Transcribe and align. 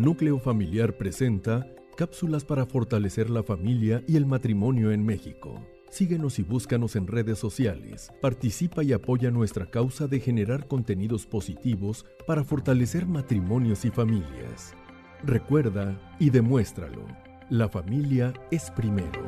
Núcleo 0.00 0.38
Familiar 0.38 0.94
presenta 0.94 1.66
cápsulas 1.94 2.42
para 2.42 2.64
fortalecer 2.64 3.28
la 3.28 3.42
familia 3.42 4.02
y 4.08 4.16
el 4.16 4.24
matrimonio 4.24 4.92
en 4.92 5.04
México. 5.04 5.62
Síguenos 5.90 6.38
y 6.38 6.42
búscanos 6.42 6.96
en 6.96 7.06
redes 7.06 7.38
sociales. 7.38 8.10
Participa 8.22 8.82
y 8.82 8.94
apoya 8.94 9.30
nuestra 9.30 9.66
causa 9.66 10.06
de 10.06 10.18
generar 10.18 10.66
contenidos 10.68 11.26
positivos 11.26 12.06
para 12.26 12.44
fortalecer 12.44 13.04
matrimonios 13.04 13.84
y 13.84 13.90
familias. 13.90 14.72
Recuerda 15.22 16.00
y 16.18 16.30
demuéstralo. 16.30 17.04
La 17.50 17.68
familia 17.68 18.32
es 18.50 18.70
primero. 18.70 19.20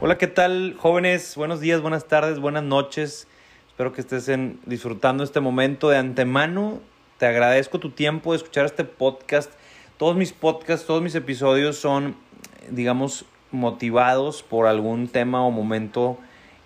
Hola, 0.00 0.18
¿qué 0.18 0.28
tal 0.28 0.76
jóvenes? 0.78 1.34
Buenos 1.34 1.58
días, 1.58 1.80
buenas 1.80 2.06
tardes, 2.06 2.38
buenas 2.38 2.62
noches. 2.62 3.26
Espero 3.66 3.92
que 3.92 4.02
estés 4.02 4.30
disfrutando 4.66 5.24
este 5.24 5.40
momento 5.40 5.88
de 5.88 5.96
antemano. 5.96 6.80
Te 7.18 7.24
agradezco 7.24 7.80
tu 7.80 7.92
tiempo 7.92 8.32
de 8.32 8.36
escuchar 8.36 8.66
este 8.66 8.84
podcast. 8.84 9.50
Todos 9.96 10.16
mis 10.16 10.34
podcasts, 10.34 10.86
todos 10.86 11.00
mis 11.00 11.14
episodios 11.14 11.78
son, 11.78 12.14
digamos, 12.68 13.24
motivados 13.50 14.42
por 14.42 14.66
algún 14.66 15.08
tema 15.08 15.42
o 15.42 15.50
momento 15.50 16.18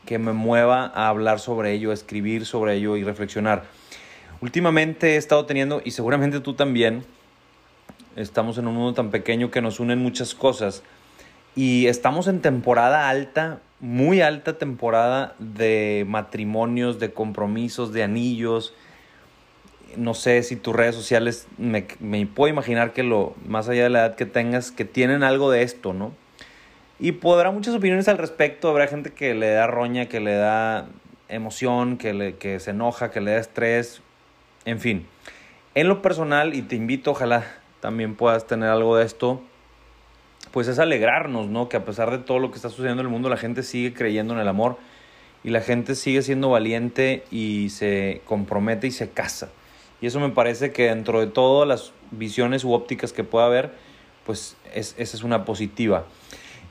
que 0.06 0.18
me 0.18 0.32
mueva 0.32 0.91
a 0.92 1.06
hablar 1.06 1.38
sobre 1.38 1.70
ello, 1.72 1.92
a 1.92 1.94
escribir 1.94 2.46
sobre 2.46 2.74
ello 2.74 2.96
y 2.96 3.05
reflexionar. 3.05 3.62
Últimamente 4.41 5.14
he 5.14 5.16
estado 5.18 5.46
teniendo, 5.46 5.82
y 5.84 5.92
seguramente 5.92 6.41
tú 6.41 6.55
también, 6.55 7.05
estamos 8.16 8.58
en 8.58 8.66
un 8.66 8.74
mundo 8.74 8.94
tan 8.94 9.12
pequeño 9.12 9.52
que 9.52 9.62
nos 9.62 9.78
unen 9.78 10.00
muchas 10.00 10.34
cosas, 10.34 10.82
y 11.55 11.86
estamos 11.86 12.27
en 12.27 12.41
temporada 12.41 13.08
alta, 13.08 13.60
muy 13.78 14.20
alta 14.20 14.58
temporada 14.58 15.36
de 15.38 16.05
matrimonios, 16.08 16.98
de 16.98 17.12
compromisos, 17.12 17.92
de 17.92 18.02
anillos, 18.02 18.74
no 19.96 20.14
sé 20.14 20.42
si 20.42 20.56
tus 20.56 20.74
redes 20.74 20.94
sociales, 20.94 21.46
me, 21.58 21.82
puedo 22.26 22.52
imaginar 22.52 22.92
que 22.92 23.02
lo, 23.02 23.34
más 23.46 23.69
allá 23.69 23.84
de 23.84 23.91
la 23.91 24.00
edad 24.00 24.14
que 24.16 24.27
tengas, 24.27 24.70
que 24.70 24.84
tienen 24.84 25.22
algo 25.22 25.50
de 25.50 25.62
esto, 25.62 25.92
¿no? 25.92 26.12
Y 26.98 27.12
podrá 27.12 27.50
muchas 27.50 27.74
opiniones 27.74 28.08
al 28.08 28.19
respecto, 28.19 28.69
habrá 28.69 28.86
gente 28.86 29.12
que 29.12 29.34
le 29.34 29.50
da 29.50 29.66
roña, 29.66 30.06
que 30.06 30.20
le 30.20 30.34
da 30.34 30.88
emoción, 31.28 31.97
que, 31.97 32.12
le, 32.12 32.36
que 32.36 32.60
se 32.60 32.72
enoja, 32.72 33.10
que 33.10 33.20
le 33.20 33.32
da 33.32 33.38
estrés, 33.38 34.02
en 34.64 34.80
fin. 34.80 35.06
En 35.74 35.88
lo 35.88 36.02
personal, 36.02 36.54
y 36.54 36.62
te 36.62 36.77
invito, 36.77 37.12
ojalá 37.12 37.44
también 37.80 38.16
puedas 38.16 38.47
tener 38.47 38.69
algo 38.69 38.97
de 38.97 39.06
esto, 39.06 39.41
pues 40.50 40.69
es 40.69 40.78
alegrarnos, 40.78 41.48
¿no? 41.48 41.69
Que 41.69 41.77
a 41.77 41.84
pesar 41.84 42.10
de 42.10 42.19
todo 42.19 42.38
lo 42.38 42.50
que 42.50 42.56
está 42.56 42.69
sucediendo 42.69 43.00
en 43.00 43.06
el 43.06 43.12
mundo, 43.12 43.28
la 43.28 43.36
gente 43.36 43.62
sigue 43.62 43.94
creyendo 43.94 44.34
en 44.34 44.41
el 44.41 44.48
amor 44.48 44.78
y 45.42 45.50
la 45.50 45.60
gente 45.60 45.94
sigue 45.94 46.22
siendo 46.22 46.50
valiente 46.50 47.25
y 47.30 47.70
se 47.70 48.20
compromete 48.27 48.86
y 48.86 48.91
se 48.91 49.10
casa. 49.10 49.50
Y 50.01 50.06
eso 50.06 50.20
me 50.20 50.31
parece 50.31 50.73
que 50.73 50.84
dentro 50.84 51.20
de 51.20 51.27
todas 51.27 51.69
las 51.69 51.93
visiones 52.11 52.65
u 52.65 52.73
ópticas 52.73 53.12
que 53.12 53.25
pueda 53.25 53.47
haber, 53.47 53.73
pues 54.25 54.56
es, 54.75 54.95
esa 54.98 55.17
es 55.17 55.23
una 55.23 55.45
positiva. 55.45 56.06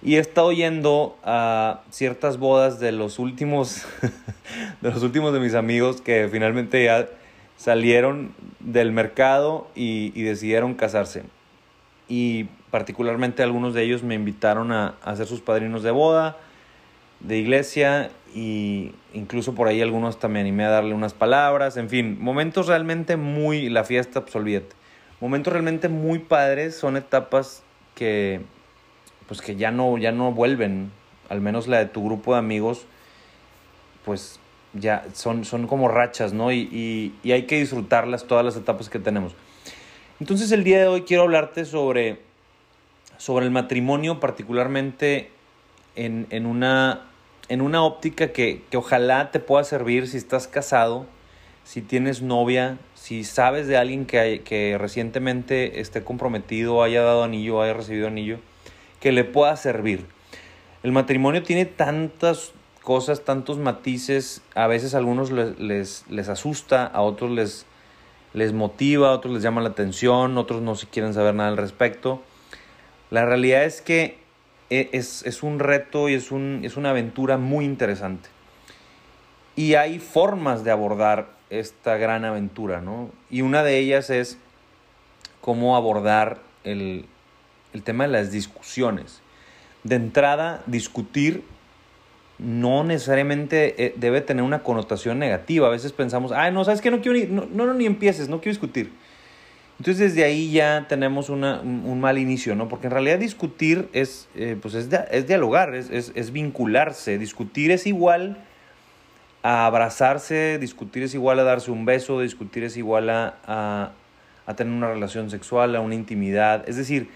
Y 0.02 0.16
he 0.16 0.20
estado 0.20 0.52
yendo 0.52 1.18
a 1.24 1.82
ciertas 1.90 2.38
bodas 2.38 2.80
de 2.80 2.92
los 2.92 3.20
últimos, 3.20 3.86
de 4.82 4.92
los 4.92 5.04
últimos 5.04 5.34
de 5.34 5.40
mis 5.40 5.54
amigos 5.54 6.02
que 6.02 6.30
finalmente 6.32 6.84
ya 6.84 7.08
salieron 7.58 8.34
del 8.60 8.92
mercado 8.92 9.68
y, 9.76 10.14
y 10.16 10.24
decidieron 10.24 10.74
casarse. 10.74 11.24
Y 12.08 12.46
particularmente 12.72 13.44
algunos 13.44 13.74
de 13.74 13.84
ellos 13.84 14.04
me 14.04 14.16
invitaron 14.16 14.72
a, 14.72 14.96
a 15.04 15.16
ser 15.16 15.28
sus 15.28 15.42
padrinos 15.42 15.84
de 15.84 15.92
boda, 15.92 16.38
de 17.20 17.38
iglesia 17.38 18.12
y 18.34 18.94
incluso 19.14 19.56
por 19.56 19.68
ahí 19.68 19.82
algunos 19.82 20.20
también 20.20 20.46
animé 20.46 20.66
a 20.66 20.70
darle 20.70 20.94
unas 20.94 21.14
palabras, 21.14 21.78
en 21.78 21.90
fin, 21.90 22.18
momentos 22.20 22.68
realmente 22.68 23.18
muy, 23.18 23.70
la 23.70 23.84
fiesta, 23.84 24.26
pues 24.26 24.64
momentos 25.20 25.52
realmente 25.52 25.90
muy 25.90 26.20
padres, 26.20 26.76
son 26.76 26.96
etapas 26.96 27.64
que, 27.96 28.42
pues 29.28 29.42
que 29.42 29.56
ya 29.56 29.72
no, 29.72 29.98
ya 29.98 30.12
no 30.12 30.32
vuelven, 30.32 30.92
al 31.28 31.42
menos 31.42 31.68
la 31.68 31.80
de 31.80 31.86
tu 31.88 32.06
grupo 32.06 32.34
de 32.34 32.40
amigos, 32.40 32.86
pues 34.06 34.40
ya 34.74 35.06
son, 35.14 35.46
son 35.46 35.68
como 35.68 35.88
rachas, 35.88 36.32
¿no? 36.32 36.52
Y, 36.52 36.70
y, 36.72 37.14
y 37.24 37.32
hay 37.32 37.44
que 37.44 37.60
disfrutarlas 37.60 38.26
todas 38.26 38.46
las 38.46 38.56
etapas 38.56 38.90
que 38.90 39.00
tenemos. 39.00 39.36
Entonces 40.20 40.52
el 40.52 40.64
día 40.64 40.80
de 40.80 40.88
hoy 40.88 41.02
quiero 41.02 41.24
hablarte 41.24 41.66
sobre, 41.66 42.20
sobre 43.18 43.46
el 43.46 43.52
matrimonio, 43.52 44.20
particularmente 44.20 45.32
en, 45.96 46.28
en 46.30 46.46
una 46.46 47.09
en 47.50 47.62
una 47.62 47.84
óptica 47.84 48.32
que, 48.32 48.64
ojalá 48.74 49.32
te 49.32 49.40
pueda 49.40 49.64
servir 49.64 50.08
si 50.08 50.18
estás 50.18 50.48
casado, 50.48 51.06
si 51.64 51.82
tienes 51.82 52.22
novia, 52.22 52.78
si 52.94 53.24
sabes 53.24 53.68
de 53.68 53.78
alguien 53.78 54.06
que, 54.06 54.42
que 54.46 54.78
recientemente 54.78 55.82
esté 55.82 56.04
comprometido, 56.04 56.82
haya 56.84 57.02
dado 57.02 57.24
anillo, 57.24 57.62
haya 57.62 57.74
recibido 57.74 58.08
anillo, 58.08 58.40
que 59.00 59.12
le 59.12 59.24
pueda 59.24 59.56
servir. 59.58 60.06
El 60.84 60.92
matrimonio 60.92 61.44
tiene 61.44 61.66
tantas 61.66 62.54
cosas, 62.84 63.22
tantos 63.26 63.58
matices, 63.58 64.42
a 64.56 64.68
veces 64.68 64.94
a 64.94 65.00
algunos 65.00 65.32
les, 65.32 66.06
les, 66.10 66.30
asusta, 66.30 66.86
a 66.86 67.02
otros 67.02 67.32
les, 67.32 67.66
les 68.34 68.54
motiva, 68.54 69.10
a 69.10 69.12
otros 69.12 69.34
les 69.34 69.44
llama 69.44 69.62
la 69.62 69.70
atención, 69.70 70.38
otros 70.38 70.62
no 70.62 70.76
se 70.76 70.88
quieren 70.88 71.14
saber 71.14 71.36
nada 71.36 71.50
al 71.50 71.58
respecto. 71.58 72.22
La 73.10 73.26
realidad 73.26 73.64
es 73.64 73.82
que 73.82 74.19
e, 74.70 74.90
es, 74.94 75.44
un 75.44 75.60
reto 75.60 76.10
y 76.10 76.14
es, 76.14 76.32
un, 76.32 76.62
es 76.64 76.78
una 76.78 76.92
aventura 76.92 77.38
muy 77.38 77.66
interesante. 77.66 78.30
Y 79.56 79.76
hay 79.76 80.00
formas 80.00 80.64
de 80.64 80.72
abordar 80.72 81.30
esta 81.50 81.98
gran 81.98 82.26
aventura, 82.26 82.82
¿no? 82.82 83.10
Y 83.30 83.42
una 83.42 83.64
de 83.64 83.78
ellas 83.78 84.10
es 84.10 84.38
cómo 85.42 85.76
abordar 85.76 86.40
el, 86.64 87.06
el 87.74 87.84
tema 87.84 88.06
de 88.06 88.12
las 88.12 88.32
discusiones. 88.32 89.22
De 89.84 89.96
entrada, 89.96 90.64
discutir 90.66 91.44
no 92.40 92.86
necesariamente 92.86 93.86
eh, 93.86 93.94
debe 93.98 94.22
tener 94.22 94.44
una 94.44 94.64
connotación 94.64 95.20
negativa. 95.20 95.68
A 95.68 95.72
veces 95.72 95.92
pensamos, 95.92 96.32
ay, 96.32 96.52
no, 96.54 96.64
¿sabes 96.64 96.82
qué? 96.82 96.90
No 96.90 97.02
quiero 97.02 97.18
ni, 97.18 97.26
no, 97.26 97.46
no, 97.46 97.74
ni 97.74 97.86
empieces, 97.86 98.30
no 98.30 98.40
quiero 98.40 98.54
discutir. 98.54 98.94
Entonces 99.80 100.14
desde 100.14 100.26
ahí 100.26 100.52
ya 100.52 100.88
tenemos 100.90 101.30
una, 101.30 101.62
un 101.62 102.02
mal 102.02 102.18
inicio, 102.18 102.54
¿no? 102.54 102.68
Porque 102.68 102.88
en 102.88 102.92
realidad 102.92 103.18
discutir 103.18 103.88
es, 103.94 104.28
eh, 104.36 104.58
pues 104.62 104.74
es, 104.74 104.90
es, 105.10 105.26
dialogar, 105.26 105.74
es, 105.74 105.90
es, 105.90 106.12
es, 106.16 106.34
vincularse. 106.34 107.18
Discutir 107.18 107.72
es 107.72 107.88
igual 107.88 108.44
a 109.42 109.66
abrazarse, 109.66 110.58
discutir 110.60 111.04
es 111.04 111.14
igual 111.14 111.40
a 111.40 111.44
darse 111.44 111.72
un 111.72 111.86
beso, 111.86 112.20
discutir 112.20 112.66
es 112.66 112.76
igual 112.76 113.10
a, 113.10 113.38
a, 113.48 113.92
a 114.46 114.54
tener 114.54 114.74
una 114.74 114.90
relación 114.90 115.30
sexual, 115.30 115.74
a 115.78 115.80
una 115.80 115.96
intimidad. 115.96 116.68
Es 116.68 116.76
decir, 116.76 117.10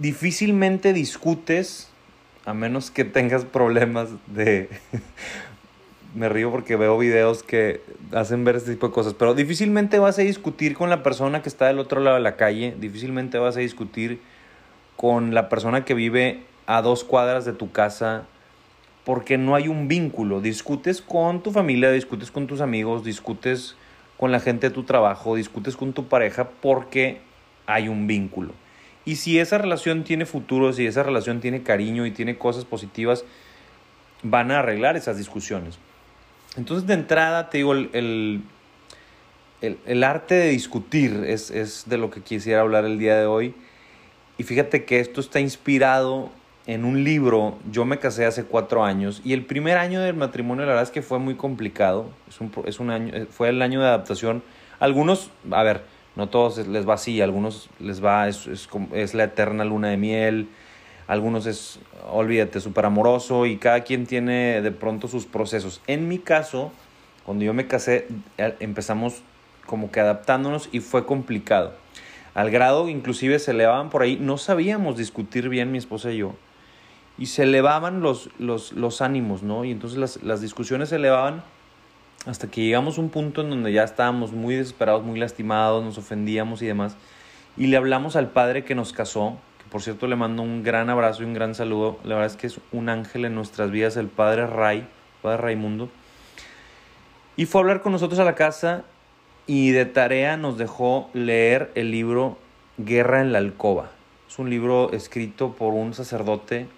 difícilmente 0.00 0.92
discutes 0.92 1.88
a 2.44 2.52
menos 2.52 2.90
que 2.90 3.04
tengas 3.04 3.44
problemas 3.44 4.08
de 4.26 4.68
me 6.14 6.28
río 6.28 6.50
porque 6.50 6.76
veo 6.76 6.96
videos 6.96 7.42
que 7.42 7.80
hacen 8.12 8.44
ver 8.44 8.56
este 8.56 8.72
tipo 8.72 8.88
de 8.88 8.92
cosas, 8.94 9.14
pero 9.14 9.34
difícilmente 9.34 9.98
vas 9.98 10.18
a 10.18 10.22
discutir 10.22 10.74
con 10.74 10.88
la 10.88 11.02
persona 11.02 11.42
que 11.42 11.48
está 11.48 11.66
del 11.66 11.80
otro 11.80 12.00
lado 12.00 12.16
de 12.16 12.22
la 12.22 12.36
calle, 12.36 12.74
difícilmente 12.78 13.38
vas 13.38 13.56
a 13.56 13.60
discutir 13.60 14.20
con 14.96 15.34
la 15.34 15.48
persona 15.48 15.84
que 15.84 15.94
vive 15.94 16.42
a 16.66 16.82
dos 16.82 17.04
cuadras 17.04 17.44
de 17.44 17.52
tu 17.52 17.72
casa, 17.72 18.26
porque 19.04 19.36
no 19.36 19.54
hay 19.54 19.68
un 19.68 19.88
vínculo. 19.88 20.40
Discutes 20.40 21.02
con 21.02 21.42
tu 21.42 21.50
familia, 21.50 21.90
discutes 21.90 22.30
con 22.30 22.46
tus 22.46 22.60
amigos, 22.60 23.04
discutes 23.04 23.76
con 24.16 24.32
la 24.32 24.40
gente 24.40 24.68
de 24.68 24.74
tu 24.74 24.84
trabajo, 24.84 25.34
discutes 25.34 25.76
con 25.76 25.92
tu 25.92 26.06
pareja 26.06 26.48
porque 26.62 27.20
hay 27.66 27.88
un 27.88 28.06
vínculo. 28.06 28.52
Y 29.04 29.16
si 29.16 29.38
esa 29.38 29.58
relación 29.58 30.04
tiene 30.04 30.24
futuro, 30.24 30.72
si 30.72 30.86
esa 30.86 31.02
relación 31.02 31.40
tiene 31.40 31.62
cariño 31.62 32.06
y 32.06 32.12
tiene 32.12 32.38
cosas 32.38 32.64
positivas, 32.64 33.24
van 34.22 34.50
a 34.50 34.60
arreglar 34.60 34.96
esas 34.96 35.18
discusiones. 35.18 35.78
Entonces, 36.56 36.86
de 36.86 36.94
entrada, 36.94 37.50
te 37.50 37.58
digo, 37.58 37.72
el, 37.72 38.42
el, 39.60 40.04
arte 40.04 40.34
de 40.34 40.48
discutir 40.48 41.24
es, 41.26 41.50
es, 41.50 41.84
de 41.86 41.98
lo 41.98 42.10
que 42.10 42.20
quisiera 42.20 42.60
hablar 42.60 42.84
el 42.84 42.98
día 42.98 43.16
de 43.16 43.26
hoy. 43.26 43.54
Y 44.38 44.44
fíjate 44.44 44.84
que 44.84 45.00
esto 45.00 45.20
está 45.20 45.40
inspirado 45.40 46.30
en 46.66 46.84
un 46.84 47.02
libro. 47.02 47.58
Yo 47.70 47.84
me 47.84 47.98
casé 47.98 48.24
hace 48.24 48.44
cuatro 48.44 48.84
años 48.84 49.20
y 49.24 49.32
el 49.32 49.44
primer 49.44 49.78
año 49.78 50.00
del 50.00 50.14
matrimonio, 50.14 50.64
la 50.64 50.70
verdad 50.70 50.84
es 50.84 50.90
que 50.90 51.02
fue 51.02 51.18
muy 51.18 51.34
complicado. 51.34 52.06
Es 52.28 52.40
un, 52.40 52.52
es 52.66 52.80
un 52.80 52.90
año, 52.90 53.14
eh, 53.14 53.26
fue 53.28 53.48
el 53.48 53.60
año 53.60 53.80
de 53.80 53.86
adaptación. 53.86 54.42
Algunos, 54.78 55.30
a 55.50 55.62
ver, 55.62 55.82
no 56.14 56.28
todos 56.28 56.66
les 56.68 56.88
va 56.88 56.94
así, 56.94 57.20
algunos 57.20 57.68
les 57.80 58.04
va, 58.04 58.28
es, 58.28 58.46
es, 58.46 58.68
es 58.92 59.14
la 59.14 59.24
eterna 59.24 59.64
luna 59.64 59.88
de 59.88 59.96
miel 59.96 60.48
algunos 61.06 61.46
es, 61.46 61.78
olvídate, 62.10 62.60
súper 62.60 62.86
amoroso 62.86 63.46
y 63.46 63.58
cada 63.58 63.82
quien 63.82 64.06
tiene 64.06 64.62
de 64.62 64.70
pronto 64.70 65.08
sus 65.08 65.26
procesos. 65.26 65.80
En 65.86 66.08
mi 66.08 66.18
caso, 66.18 66.72
cuando 67.24 67.44
yo 67.44 67.52
me 67.52 67.66
casé, 67.66 68.08
empezamos 68.38 69.22
como 69.66 69.90
que 69.90 70.00
adaptándonos 70.00 70.68
y 70.72 70.80
fue 70.80 71.06
complicado. 71.06 71.74
Al 72.34 72.50
grado, 72.50 72.88
inclusive 72.88 73.38
se 73.38 73.52
elevaban 73.52 73.90
por 73.90 74.02
ahí, 74.02 74.16
no 74.20 74.38
sabíamos 74.38 74.96
discutir 74.96 75.48
bien 75.48 75.70
mi 75.70 75.78
esposa 75.78 76.10
y 76.10 76.18
yo. 76.18 76.34
Y 77.16 77.26
se 77.26 77.44
elevaban 77.44 78.00
los, 78.00 78.28
los, 78.38 78.72
los 78.72 79.00
ánimos, 79.00 79.42
¿no? 79.42 79.64
Y 79.64 79.70
entonces 79.70 79.98
las, 79.98 80.22
las 80.22 80.40
discusiones 80.40 80.88
se 80.88 80.96
elevaban 80.96 81.44
hasta 82.26 82.50
que 82.50 82.62
llegamos 82.62 82.98
a 82.98 83.02
un 83.02 83.10
punto 83.10 83.42
en 83.42 83.50
donde 83.50 83.72
ya 83.72 83.84
estábamos 83.84 84.32
muy 84.32 84.54
desesperados, 84.56 85.04
muy 85.04 85.20
lastimados, 85.20 85.84
nos 85.84 85.98
ofendíamos 85.98 86.62
y 86.62 86.66
demás. 86.66 86.96
Y 87.56 87.68
le 87.68 87.76
hablamos 87.76 88.16
al 88.16 88.30
padre 88.30 88.64
que 88.64 88.74
nos 88.74 88.92
casó, 88.92 89.36
por 89.74 89.82
cierto 89.82 90.06
le 90.06 90.14
mando 90.14 90.40
un 90.40 90.62
gran 90.62 90.88
abrazo 90.88 91.22
y 91.22 91.26
un 91.26 91.34
gran 91.34 91.56
saludo. 91.56 91.98
La 92.04 92.14
verdad 92.14 92.30
es 92.30 92.36
que 92.36 92.46
es 92.46 92.60
un 92.70 92.88
ángel 92.88 93.24
en 93.24 93.34
nuestras 93.34 93.72
vidas, 93.72 93.96
el 93.96 94.06
padre 94.06 94.46
Ray, 94.46 94.86
padre 95.20 95.38
Raimundo. 95.38 95.88
Y 97.36 97.46
fue 97.46 97.60
a 97.60 97.62
hablar 97.62 97.82
con 97.82 97.90
nosotros 97.90 98.20
a 98.20 98.24
la 98.24 98.36
casa 98.36 98.84
y 99.48 99.72
de 99.72 99.84
tarea 99.84 100.36
nos 100.36 100.58
dejó 100.58 101.10
leer 101.12 101.72
el 101.74 101.90
libro 101.90 102.38
Guerra 102.78 103.20
en 103.20 103.32
la 103.32 103.38
Alcoba. 103.38 103.90
Es 104.28 104.38
un 104.38 104.48
libro 104.48 104.92
escrito 104.92 105.54
por 105.54 105.74
un 105.74 105.92
sacerdote 105.92 106.68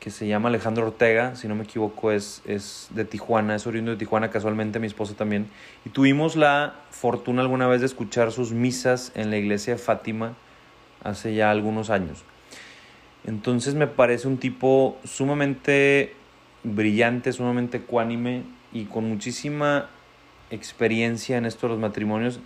que 0.00 0.10
se 0.10 0.26
llama 0.26 0.48
Alejandro 0.48 0.86
Ortega, 0.86 1.36
si 1.36 1.46
no 1.46 1.54
me 1.54 1.62
equivoco, 1.62 2.10
es, 2.10 2.42
es 2.46 2.88
de 2.90 3.04
Tijuana, 3.04 3.54
es 3.54 3.68
oriundo 3.68 3.92
de 3.92 3.96
Tijuana, 3.96 4.30
casualmente 4.30 4.80
mi 4.80 4.88
esposa 4.88 5.14
también. 5.14 5.46
Y 5.84 5.90
tuvimos 5.90 6.34
la 6.34 6.74
fortuna 6.90 7.42
alguna 7.42 7.68
vez 7.68 7.78
de 7.78 7.86
escuchar 7.86 8.32
sus 8.32 8.50
misas 8.50 9.12
en 9.14 9.30
la 9.30 9.36
iglesia 9.36 9.74
de 9.74 9.78
Fátima 9.78 10.34
hace 11.04 11.34
ya 11.34 11.50
algunos 11.50 11.90
años. 11.90 12.24
Entonces 13.26 13.74
me 13.74 13.86
parece 13.86 14.28
un 14.28 14.38
tipo 14.38 14.98
sumamente 15.04 16.14
brillante, 16.64 17.32
sumamente 17.32 17.78
ecuánime 17.78 18.42
y 18.72 18.84
con 18.84 19.08
muchísima 19.08 19.88
experiencia 20.50 21.36
en 21.36 21.46
esto 21.46 21.66
de 21.66 21.74
los 21.74 21.80
matrimonios. 21.80 22.40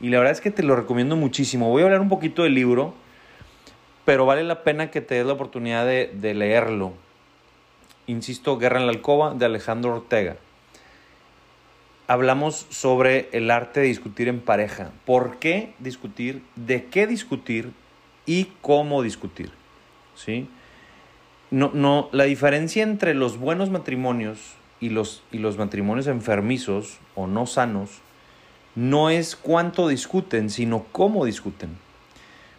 Y 0.00 0.10
la 0.10 0.18
verdad 0.18 0.32
es 0.32 0.40
que 0.40 0.50
te 0.50 0.62
lo 0.62 0.76
recomiendo 0.76 1.16
muchísimo. 1.16 1.70
Voy 1.70 1.82
a 1.82 1.86
hablar 1.86 2.00
un 2.00 2.08
poquito 2.08 2.42
del 2.42 2.54
libro 2.54 2.94
pero 4.08 4.24
vale 4.24 4.42
la 4.42 4.64
pena 4.64 4.90
que 4.90 5.02
te 5.02 5.16
des 5.16 5.26
la 5.26 5.34
oportunidad 5.34 5.84
de, 5.84 6.10
de 6.14 6.32
leerlo. 6.32 6.94
Insisto, 8.06 8.56
Guerra 8.56 8.80
en 8.80 8.86
la 8.86 8.92
Alcoba 8.92 9.34
de 9.34 9.44
Alejandro 9.44 9.96
Ortega. 9.96 10.36
Hablamos 12.06 12.66
sobre 12.70 13.28
el 13.32 13.50
arte 13.50 13.80
de 13.80 13.86
discutir 13.88 14.28
en 14.28 14.40
pareja. 14.40 14.92
¿Por 15.04 15.38
qué 15.38 15.74
discutir? 15.78 16.42
¿De 16.56 16.86
qué 16.86 17.06
discutir? 17.06 17.70
¿Y 18.28 18.52
cómo 18.60 19.02
discutir? 19.02 19.50
¿Sí? 20.14 20.50
No, 21.50 21.70
no, 21.72 22.10
la 22.12 22.24
diferencia 22.24 22.82
entre 22.82 23.14
los 23.14 23.38
buenos 23.38 23.70
matrimonios 23.70 24.38
y 24.80 24.90
los, 24.90 25.22
y 25.32 25.38
los 25.38 25.56
matrimonios 25.56 26.06
enfermizos 26.08 26.98
o 27.14 27.26
no 27.26 27.46
sanos 27.46 28.02
no 28.74 29.08
es 29.08 29.34
cuánto 29.34 29.88
discuten, 29.88 30.50
sino 30.50 30.84
cómo 30.92 31.24
discuten. 31.24 31.78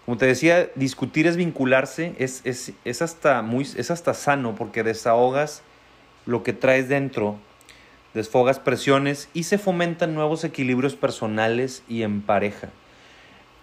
Como 0.06 0.18
te 0.18 0.25
decía, 0.25 0.69
discutir 0.74 1.27
es 1.27 1.38
vincularse, 1.38 2.15
es, 2.18 2.42
es, 2.45 2.74
es, 2.83 3.04
hasta 3.04 3.44
muy, 3.44 3.63
es 3.63 3.92
hasta 3.92 4.15
sano 4.15 4.56
porque 4.56 4.81
desahogas 4.81 5.62
lo 6.25 6.42
que 6.42 6.51
traes 6.51 6.89
dentro, 6.89 7.38
desfogas 8.15 8.57
presiones 8.57 9.30
y 9.36 9.44
se 9.44 9.60
fomentan 9.60 10.15
nuevos 10.15 10.44
equilibrios 10.44 10.95
personales 10.95 11.83
y 11.88 12.01
en 12.01 12.24
pareja. 12.24 12.69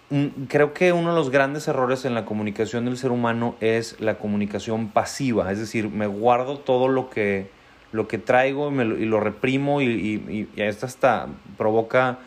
Mm, 0.09 0.45
creo 0.47 0.73
que 0.73 0.93
uno 0.93 1.09
de 1.09 1.15
los 1.15 1.29
grandes 1.29 1.67
errores 1.67 2.05
en 2.05 2.13
la 2.13 2.23
comunicación 2.23 2.85
del 2.85 2.97
ser 2.97 3.11
humano 3.11 3.55
es 3.59 3.99
la 3.99 4.17
comunicación 4.17 4.87
pasiva, 4.89 5.51
es 5.51 5.59
decir, 5.59 5.89
me 5.89 6.07
guardo 6.07 6.59
todo 6.59 6.87
lo 6.87 7.09
que, 7.09 7.49
lo 7.91 8.07
que 8.07 8.17
traigo 8.17 8.69
y, 8.69 8.71
me 8.71 8.85
lo, 8.85 8.97
y 8.97 9.05
lo 9.05 9.19
reprimo 9.19 9.81
y, 9.81 9.85
y, 9.85 10.49
y 10.55 10.61
esto 10.61 10.85
hasta 10.85 11.27
provoca 11.57 12.19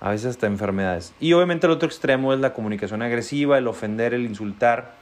a 0.00 0.10
veces 0.10 0.26
hasta 0.26 0.46
enfermedades. 0.46 1.14
Y 1.18 1.32
obviamente 1.32 1.66
el 1.66 1.72
otro 1.72 1.88
extremo 1.88 2.32
es 2.34 2.38
la 2.38 2.52
comunicación 2.52 3.02
agresiva, 3.02 3.58
el 3.58 3.66
ofender, 3.66 4.14
el 4.14 4.26
insultar. 4.26 4.94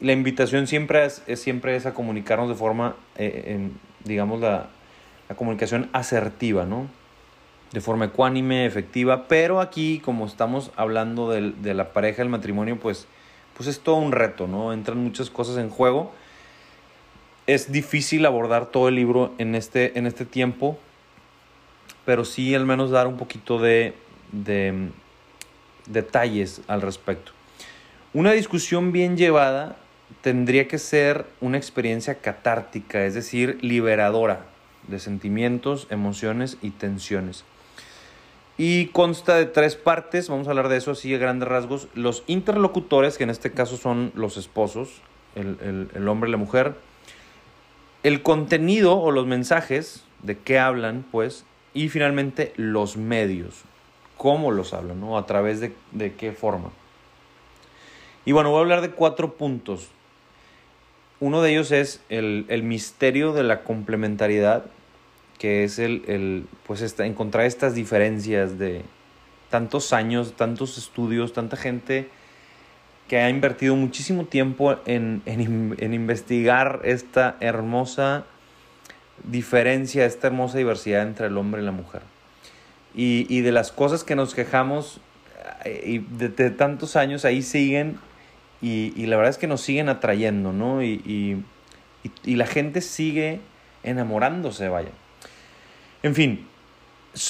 La 0.00 0.12
invitación 0.12 0.66
siempre 0.66 1.04
es, 1.04 1.22
siempre 1.38 1.76
es 1.76 1.86
a 1.86 1.94
comunicarnos 1.94 2.48
de 2.48 2.54
forma, 2.54 2.96
eh, 3.16 3.68
digamos, 4.04 4.40
la, 4.40 4.70
la, 5.28 5.36
comunicación 5.36 5.88
asertiva, 5.92 6.64
¿no? 6.64 6.88
De 7.72 7.80
forma 7.80 8.06
ecuánime, 8.06 8.66
efectiva, 8.66 9.28
pero 9.28 9.60
aquí, 9.60 10.00
como 10.04 10.26
estamos 10.26 10.70
hablando 10.76 11.30
de, 11.30 11.52
de 11.52 11.74
la 11.74 11.92
pareja, 11.92 12.22
el 12.22 12.28
matrimonio, 12.28 12.78
pues, 12.78 13.06
pues 13.56 13.68
es 13.68 13.80
todo 13.80 13.96
un 13.96 14.12
reto, 14.12 14.46
¿no? 14.46 14.72
Entran 14.72 14.98
muchas 14.98 15.30
cosas 15.30 15.56
en 15.56 15.70
juego. 15.70 16.12
Es 17.46 17.72
difícil 17.72 18.26
abordar 18.26 18.66
todo 18.66 18.88
el 18.88 18.94
libro 18.94 19.32
en 19.38 19.54
este, 19.54 19.98
en 19.98 20.06
este 20.06 20.24
tiempo, 20.24 20.78
pero 22.04 22.24
sí 22.24 22.54
al 22.54 22.66
menos 22.66 22.90
dar 22.90 23.06
un 23.06 23.16
poquito 23.16 23.58
de, 23.58 23.94
de 24.32 24.72
mm, 24.72 24.88
detalles 25.86 26.60
al 26.68 26.82
respecto. 26.82 27.32
Una 28.14 28.32
discusión 28.32 28.92
bien 28.92 29.16
llevada 29.16 29.76
tendría 30.20 30.68
que 30.68 30.78
ser 30.78 31.26
una 31.40 31.56
experiencia 31.56 32.16
catártica, 32.16 33.04
es 33.04 33.14
decir, 33.14 33.58
liberadora 33.62 34.44
de 34.86 34.98
sentimientos, 34.98 35.86
emociones 35.90 36.58
y 36.60 36.70
tensiones. 36.70 37.44
Y 38.58 38.86
consta 38.88 39.36
de 39.36 39.46
tres 39.46 39.76
partes, 39.76 40.28
vamos 40.28 40.46
a 40.46 40.50
hablar 40.50 40.68
de 40.68 40.76
eso 40.76 40.90
así 40.90 41.14
a 41.14 41.18
grandes 41.18 41.48
rasgos. 41.48 41.88
Los 41.94 42.22
interlocutores, 42.26 43.16
que 43.18 43.24
en 43.24 43.30
este 43.30 43.52
caso 43.52 43.76
son 43.76 44.12
los 44.14 44.36
esposos, 44.36 45.00
el, 45.34 45.56
el, 45.62 45.88
el 45.94 46.08
hombre 46.08 46.28
y 46.28 46.32
la 46.32 46.38
mujer. 46.38 46.74
El 48.02 48.22
contenido 48.22 48.98
o 48.98 49.10
los 49.10 49.26
mensajes, 49.26 50.04
de 50.22 50.38
qué 50.38 50.58
hablan, 50.58 51.04
pues, 51.10 51.44
y 51.74 51.88
finalmente 51.88 52.52
los 52.56 52.96
medios, 52.96 53.62
cómo 54.16 54.50
los 54.50 54.74
hablan, 54.74 55.00
¿no? 55.00 55.16
A 55.16 55.26
través 55.26 55.60
de, 55.60 55.72
de 55.92 56.14
qué 56.14 56.32
forma. 56.32 56.70
Y 58.24 58.32
bueno, 58.32 58.50
voy 58.50 58.58
a 58.58 58.62
hablar 58.62 58.82
de 58.82 58.90
cuatro 58.90 59.34
puntos. 59.34 59.88
Uno 61.18 61.40
de 61.42 61.52
ellos 61.52 61.72
es 61.72 62.02
el, 62.08 62.44
el 62.48 62.62
misterio 62.62 63.32
de 63.32 63.44
la 63.44 63.62
complementariedad, 63.62 64.66
que 65.42 65.64
es 65.64 65.80
el, 65.80 66.04
el 66.06 66.46
pues 66.68 66.82
esta, 66.82 67.04
encontrar 67.04 67.46
estas 67.46 67.74
diferencias 67.74 68.60
de 68.60 68.82
tantos 69.50 69.92
años, 69.92 70.34
tantos 70.36 70.78
estudios, 70.78 71.32
tanta 71.32 71.56
gente 71.56 72.08
que 73.08 73.18
ha 73.18 73.28
invertido 73.28 73.74
muchísimo 73.74 74.24
tiempo 74.26 74.76
en, 74.86 75.20
en, 75.26 75.74
en 75.80 75.94
investigar 75.94 76.82
esta 76.84 77.38
hermosa 77.40 78.24
diferencia, 79.24 80.06
esta 80.06 80.28
hermosa 80.28 80.58
diversidad 80.58 81.02
entre 81.02 81.26
el 81.26 81.36
hombre 81.36 81.60
y 81.60 81.64
la 81.64 81.72
mujer. 81.72 82.02
Y, 82.94 83.26
y 83.28 83.40
de 83.40 83.50
las 83.50 83.72
cosas 83.72 84.04
que 84.04 84.14
nos 84.14 84.36
quejamos 84.36 85.00
eh, 85.64 85.82
y 85.84 85.98
de, 85.98 86.52
tantos 86.52 86.94
años 86.94 87.24
ahí 87.24 87.42
siguen 87.42 87.98
y, 88.60 88.92
y, 88.94 89.06
la 89.06 89.16
verdad 89.16 89.30
es 89.30 89.38
que 89.38 89.48
nos 89.48 89.60
siguen 89.60 89.88
atrayendo, 89.88 90.52
¿no? 90.52 90.84
Y, 90.84 91.42
y 92.22 92.36
la 92.36 92.46
gente 92.46 92.80
sigue 92.80 93.40
enamorándose, 93.82 94.68
vaya. 94.68 94.90
En 96.02 96.14
fin, 96.14 96.46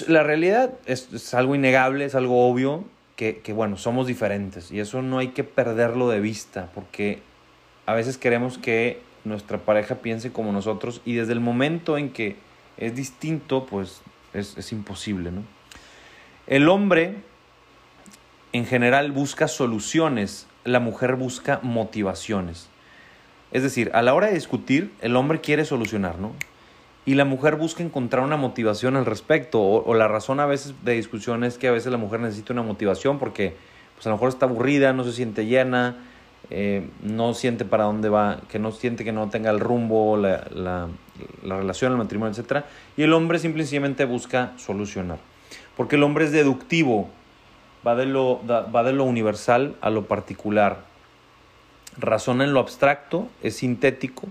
la 0.09 0.23
realidad 0.23 0.73
es, 0.87 1.35
algo 1.35 1.55
innegable, 1.55 2.05
es 2.05 2.15
algo 2.15 2.49
obvio, 2.49 2.85
que, 3.17 3.39
que, 3.39 3.53
bueno, 3.53 3.77
somos 3.77 4.07
diferentes 4.07 4.73
y 4.73 4.81
eso 4.81 5.03
no 5.03 5.19
hay 5.19 5.29
que 5.29 5.45
perderlo 5.45 6.09
de 6.09 6.21
vista 6.21 6.71
porque 6.75 7.21
a 7.85 7.93
veces 7.93 8.17
queremos 8.17 8.57
que 8.57 9.01
nuestra 9.25 9.59
pareja 9.59 9.97
piense 9.97 10.33
como 10.33 10.51
nosotros 10.51 11.03
y 11.05 11.15
desde 11.15 11.33
el 11.33 11.41
momento 11.41 11.99
en 11.99 12.11
que 12.11 12.37
es 12.79 12.97
distinto, 12.97 13.67
pues 13.67 14.01
es, 14.33 14.57
es 14.57 14.73
imposible, 14.73 15.31
¿no? 15.31 15.43
El 16.47 16.69
hombre 16.69 17.17
en 18.53 18.67
general 18.67 19.13
busca 19.13 19.47
soluciones, 19.47 20.47
la 20.65 20.81
mujer 20.81 21.17
busca 21.17 21.61
motivaciones. 21.63 22.69
Es 23.53 23.63
decir, 23.63 23.91
a 23.95 24.03
la 24.03 24.15
hora 24.15 24.29
de 24.29 24.35
discutir, 24.35 24.93
el 25.01 25.17
hombre 25.17 25.41
quiere 25.41 25.65
solucionar, 25.65 26.19
¿no? 26.19 26.33
Y 27.05 27.15
la 27.15 27.25
mujer 27.25 27.57
busca 27.57 27.83
encontrar 27.83 28.23
una 28.23 28.37
motivación 28.37 28.97
al 28.97 29.07
respecto. 29.07 29.61
O, 29.61 29.85
o, 29.85 29.95
la 29.95 30.09
razón 30.09 30.39
a 30.41 30.47
veces 30.47 30.75
de 30.85 30.93
discusión 30.93 31.43
es 31.43 31.59
que 31.59 31.69
a 31.69 31.73
veces 31.73 31.91
la 31.91 31.99
mujer 31.99 32.21
necesita 32.21 32.53
una 32.53 32.63
motivación 32.63 33.19
porque 33.19 33.57
pues 33.95 34.07
a 34.07 34.11
lo 34.11 34.17
mejor 34.17 34.29
está 34.29 34.47
aburrida, 34.47 34.93
no 34.93 35.05
se 35.05 35.13
siente 35.13 35.47
llena, 35.47 35.97
eh, 36.51 36.89
no 37.03 37.35
siente 37.35 37.65
para 37.65 37.85
dónde 37.85 38.09
va, 38.09 38.41
que 38.49 38.59
no 38.59 38.73
siente 38.73 39.05
que 39.05 39.13
no 39.13 39.31
tenga 39.31 39.51
el 39.51 39.61
rumbo, 39.61 40.17
la, 40.17 40.47
la, 40.53 40.89
la 41.45 41.57
relación, 41.57 41.93
el 41.93 41.99
matrimonio, 41.99 42.35
etc. 42.39 42.65
Y 42.97 43.03
el 43.03 43.13
hombre 43.13 43.39
simplemente 43.39 44.05
busca 44.05 44.53
solucionar. 44.57 45.19
Porque 45.77 45.97
el 45.97 46.03
hombre 46.03 46.25
es 46.25 46.33
deductivo, 46.33 47.09
va 47.87 47.95
de 47.95 48.07
lo, 48.07 48.41
va 48.47 48.83
de 48.83 48.93
lo 48.93 49.05
universal 49.05 49.77
a 49.81 49.91
lo 49.91 50.07
particular. 50.07 50.85
Razona 51.97 52.45
en 52.45 52.53
lo 52.53 52.61
abstracto, 52.61 53.29
es 53.43 53.57
sintético, 53.57 54.29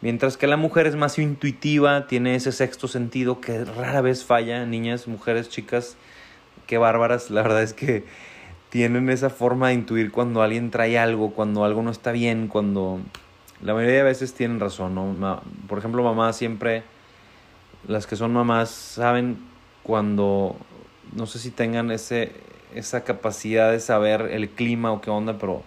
mientras 0.00 0.36
que 0.36 0.46
la 0.46 0.56
mujer 0.56 0.86
es 0.86 0.96
más 0.96 1.18
intuitiva, 1.18 2.06
tiene 2.06 2.34
ese 2.34 2.52
sexto 2.52 2.88
sentido 2.88 3.40
que 3.40 3.64
rara 3.64 4.00
vez 4.00 4.24
falla, 4.24 4.64
niñas, 4.66 5.08
mujeres, 5.08 5.48
chicas, 5.48 5.96
qué 6.66 6.78
bárbaras, 6.78 7.30
la 7.30 7.42
verdad 7.42 7.62
es 7.62 7.72
que 7.72 8.04
tienen 8.70 9.10
esa 9.10 9.30
forma 9.30 9.68
de 9.68 9.74
intuir 9.74 10.12
cuando 10.12 10.42
alguien 10.42 10.70
trae 10.70 10.98
algo, 10.98 11.32
cuando 11.32 11.64
algo 11.64 11.82
no 11.82 11.90
está 11.90 12.12
bien, 12.12 12.46
cuando 12.46 13.00
la 13.62 13.74
mayoría 13.74 13.98
de 13.98 14.02
veces 14.04 14.32
tienen 14.32 14.60
razón, 14.60 14.94
¿no? 14.94 15.42
Por 15.68 15.78
ejemplo, 15.78 16.02
mamá 16.02 16.32
siempre, 16.32 16.82
las 17.86 18.06
que 18.06 18.16
son 18.16 18.32
mamás 18.32 18.70
saben 18.70 19.38
cuando, 19.82 20.56
no 21.14 21.26
sé 21.26 21.38
si 21.38 21.50
tengan 21.50 21.90
ese, 21.90 22.32
esa 22.74 23.04
capacidad 23.04 23.70
de 23.70 23.80
saber 23.80 24.22
el 24.30 24.48
clima 24.48 24.92
o 24.92 25.00
qué 25.00 25.10
onda, 25.10 25.36
pero 25.38 25.62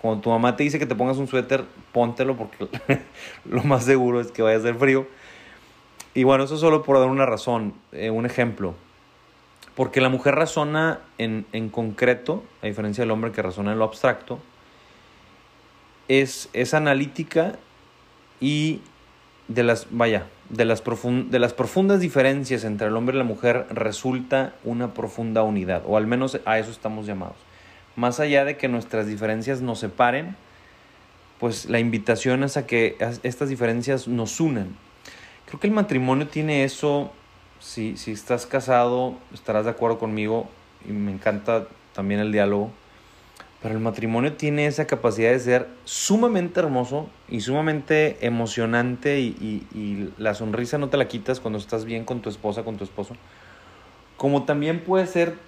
cuando 0.00 0.20
tu 0.20 0.30
mamá 0.30 0.56
te 0.56 0.62
dice 0.62 0.78
que 0.78 0.86
te 0.86 0.94
pongas 0.94 1.18
un 1.18 1.26
suéter, 1.26 1.64
póntelo 1.92 2.36
porque 2.36 2.68
lo 3.44 3.62
más 3.64 3.84
seguro 3.84 4.20
es 4.20 4.30
que 4.30 4.42
vaya 4.42 4.56
a 4.56 4.60
ser 4.60 4.76
frío. 4.76 5.06
Y 6.14 6.24
bueno, 6.24 6.44
eso 6.44 6.56
solo 6.56 6.82
por 6.82 6.98
dar 6.98 7.08
una 7.08 7.26
razón, 7.26 7.74
eh, 7.92 8.10
un 8.10 8.24
ejemplo. 8.24 8.74
Porque 9.74 10.00
la 10.00 10.08
mujer 10.08 10.34
razona 10.34 11.00
en, 11.18 11.46
en, 11.52 11.68
concreto, 11.68 12.42
a 12.62 12.66
diferencia 12.66 13.02
del 13.02 13.10
hombre 13.10 13.32
que 13.32 13.42
razona 13.42 13.72
en 13.72 13.78
lo 13.78 13.84
abstracto, 13.84 14.40
es, 16.08 16.48
es 16.52 16.74
analítica 16.74 17.56
y 18.40 18.80
de 19.48 19.62
las, 19.62 19.86
vaya, 19.90 20.26
de 20.48 20.64
las, 20.64 20.82
de 20.82 21.38
las 21.38 21.52
profundas 21.54 22.00
diferencias 22.00 22.64
entre 22.64 22.88
el 22.88 22.96
hombre 22.96 23.14
y 23.14 23.18
la 23.18 23.24
mujer 23.24 23.66
resulta 23.70 24.54
una 24.64 24.94
profunda 24.94 25.42
unidad, 25.42 25.82
o 25.86 25.96
al 25.96 26.06
menos 26.06 26.40
a 26.44 26.58
eso 26.58 26.70
estamos 26.70 27.06
llamados. 27.06 27.36
Más 27.98 28.20
allá 28.20 28.44
de 28.44 28.56
que 28.56 28.68
nuestras 28.68 29.08
diferencias 29.08 29.60
nos 29.60 29.80
separen, 29.80 30.36
pues 31.40 31.68
la 31.68 31.80
invitación 31.80 32.44
es 32.44 32.56
a 32.56 32.64
que 32.64 32.96
estas 33.24 33.48
diferencias 33.48 34.06
nos 34.06 34.38
unan. 34.38 34.76
Creo 35.46 35.58
que 35.58 35.66
el 35.66 35.72
matrimonio 35.72 36.28
tiene 36.28 36.62
eso, 36.62 37.10
si, 37.58 37.96
si 37.96 38.12
estás 38.12 38.46
casado, 38.46 39.16
estarás 39.34 39.64
de 39.64 39.72
acuerdo 39.72 39.98
conmigo, 39.98 40.48
y 40.88 40.92
me 40.92 41.10
encanta 41.10 41.66
también 41.92 42.20
el 42.20 42.30
diálogo, 42.30 42.70
pero 43.60 43.74
el 43.74 43.80
matrimonio 43.80 44.34
tiene 44.34 44.68
esa 44.68 44.86
capacidad 44.86 45.32
de 45.32 45.40
ser 45.40 45.66
sumamente 45.84 46.60
hermoso 46.60 47.10
y 47.28 47.40
sumamente 47.40 48.24
emocionante 48.24 49.18
y, 49.18 49.66
y, 49.74 50.14
la 50.18 50.34
sonrisa 50.34 50.78
no 50.78 50.88
te 50.88 50.98
la 50.98 51.08
quitas 51.08 51.40
cuando 51.40 51.58
estás 51.58 51.84
bien 51.84 52.04
con 52.04 52.20
tu 52.22 52.30
esposa, 52.30 52.62
con 52.62 52.76
tu 52.76 52.84
esposo. 52.84 53.16
Como 54.16 54.44
también 54.44 54.84
puede 54.84 55.08
ser 55.08 55.47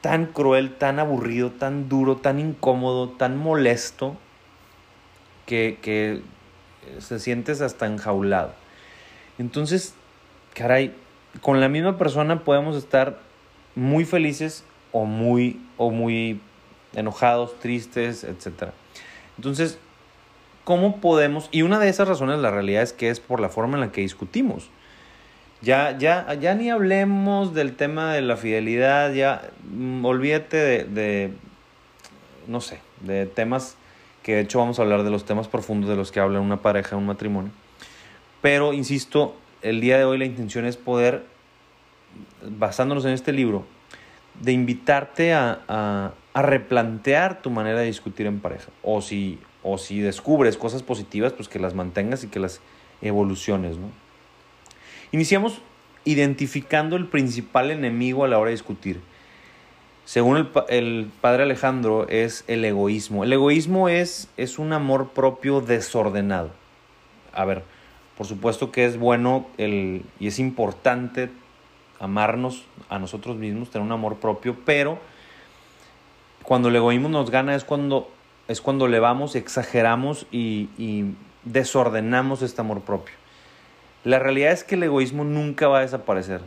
tan 0.00 0.26
cruel, 0.26 0.76
tan 0.76 0.98
aburrido, 0.98 1.50
tan 1.50 1.88
duro, 1.88 2.16
tan 2.16 2.38
incómodo, 2.38 3.08
tan 3.10 3.36
molesto, 3.36 4.16
que, 5.46 5.78
que 5.82 6.22
se 6.98 7.18
sientes 7.18 7.60
hasta 7.60 7.86
enjaulado. 7.86 8.52
Entonces, 9.38 9.94
caray, 10.54 10.94
con 11.40 11.60
la 11.60 11.68
misma 11.68 11.98
persona 11.98 12.44
podemos 12.44 12.76
estar 12.76 13.18
muy 13.74 14.04
felices 14.04 14.64
o 14.92 15.04
muy, 15.04 15.60
o 15.76 15.90
muy 15.90 16.40
enojados, 16.94 17.58
tristes, 17.60 18.24
etc. 18.24 18.70
Entonces, 19.36 19.78
¿cómo 20.64 21.00
podemos? 21.00 21.48
Y 21.52 21.62
una 21.62 21.78
de 21.78 21.88
esas 21.88 22.08
razones, 22.08 22.38
la 22.38 22.50
realidad 22.50 22.82
es 22.82 22.92
que 22.92 23.10
es 23.10 23.20
por 23.20 23.40
la 23.40 23.48
forma 23.48 23.74
en 23.74 23.80
la 23.80 23.92
que 23.92 24.00
discutimos. 24.00 24.68
Ya, 25.60 25.96
ya, 25.98 26.34
ya 26.34 26.54
ni 26.54 26.70
hablemos 26.70 27.52
del 27.52 27.74
tema 27.74 28.12
de 28.14 28.22
la 28.22 28.36
fidelidad, 28.36 29.12
ya 29.12 29.50
mm, 29.70 30.04
olvídate 30.04 30.56
de, 30.56 30.84
de, 30.84 31.32
no 32.46 32.60
sé, 32.60 32.80
de 33.00 33.26
temas 33.26 33.76
que 34.22 34.34
de 34.34 34.40
hecho 34.42 34.58
vamos 34.58 34.78
a 34.78 34.82
hablar 34.82 35.04
de 35.04 35.10
los 35.10 35.24
temas 35.24 35.48
profundos 35.48 35.88
de 35.88 35.96
los 35.96 36.12
que 36.12 36.20
habla 36.20 36.38
una 36.40 36.58
pareja, 36.58 36.96
un 36.96 37.06
matrimonio. 37.06 37.50
Pero, 38.42 38.72
insisto, 38.72 39.34
el 39.62 39.80
día 39.80 39.98
de 39.98 40.04
hoy 40.04 40.18
la 40.18 40.26
intención 40.26 40.64
es 40.66 40.76
poder, 40.76 41.24
basándonos 42.42 43.04
en 43.06 43.12
este 43.12 43.32
libro, 43.32 43.64
de 44.40 44.52
invitarte 44.52 45.32
a, 45.32 46.12
a 46.34 46.42
replantear 46.42 47.42
tu 47.42 47.50
manera 47.50 47.80
de 47.80 47.86
discutir 47.86 48.26
en 48.26 48.38
pareja. 48.38 48.68
O 48.82 49.00
si, 49.00 49.38
o 49.62 49.78
si 49.78 50.00
descubres 50.00 50.56
cosas 50.56 50.82
positivas, 50.82 51.32
pues 51.32 51.48
que 51.48 51.58
las 51.58 51.74
mantengas 51.74 52.22
y 52.22 52.28
que 52.28 52.38
las 52.38 52.60
evoluciones, 53.02 53.76
¿no? 53.76 53.88
Iniciamos 55.10 55.62
identificando 56.04 56.96
el 56.96 57.06
principal 57.06 57.70
enemigo 57.70 58.24
a 58.24 58.28
la 58.28 58.38
hora 58.38 58.48
de 58.48 58.56
discutir. 58.56 59.00
Según 60.04 60.36
el, 60.36 60.48
el, 60.68 61.10
padre 61.20 61.42
Alejandro, 61.42 62.08
es 62.08 62.44
el 62.46 62.64
egoísmo. 62.64 63.24
El 63.24 63.32
egoísmo 63.32 63.88
es, 63.88 64.28
es 64.36 64.58
un 64.58 64.72
amor 64.72 65.10
propio 65.10 65.60
desordenado. 65.60 66.50
A 67.32 67.44
ver, 67.44 67.62
por 68.16 68.26
supuesto 68.26 68.70
que 68.70 68.84
es 68.84 68.98
bueno 68.98 69.46
el, 69.58 70.02
y 70.18 70.28
es 70.28 70.38
importante 70.38 71.30
amarnos 72.00 72.64
a 72.88 72.98
nosotros 72.98 73.36
mismos, 73.36 73.70
tener 73.70 73.84
un 73.84 73.92
amor 73.92 74.16
propio, 74.16 74.56
pero 74.64 74.98
cuando 76.42 76.68
el 76.68 76.76
egoísmo 76.76 77.08
nos 77.08 77.30
gana 77.30 77.54
es 77.54 77.64
cuando, 77.64 78.10
es 78.46 78.60
cuando 78.60 78.88
le 78.88 79.00
vamos, 79.00 79.36
exageramos 79.36 80.26
y 80.32 80.68
desordenamos 81.44 82.42
este 82.42 82.60
amor 82.60 82.80
propio. 82.80 83.14
La 84.04 84.18
realidad 84.18 84.52
es 84.52 84.64
que 84.64 84.76
el 84.76 84.82
egoísmo 84.82 85.24
nunca 85.24 85.68
va 85.68 85.78
a 85.78 85.82
desaparecer. 85.82 86.40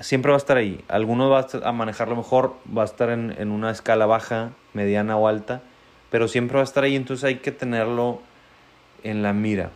Siempre 0.00 0.30
va 0.30 0.36
a 0.36 0.38
estar 0.38 0.56
ahí. 0.56 0.84
Alguno 0.88 1.30
va 1.30 1.46
a 1.62 1.72
manejarlo 1.72 2.16
mejor, 2.16 2.54
va 2.76 2.82
a 2.82 2.86
estar 2.86 3.10
en, 3.10 3.34
en 3.38 3.50
una 3.50 3.70
escala 3.70 4.06
baja, 4.06 4.50
mediana 4.72 5.16
o 5.16 5.28
alta, 5.28 5.62
pero 6.10 6.28
siempre 6.28 6.56
va 6.56 6.62
a 6.62 6.64
estar 6.64 6.84
ahí, 6.84 6.96
entonces 6.96 7.24
hay 7.24 7.36
que 7.36 7.52
tenerlo 7.52 8.20
en 9.04 9.22
la 9.22 9.32
mira. 9.32 9.70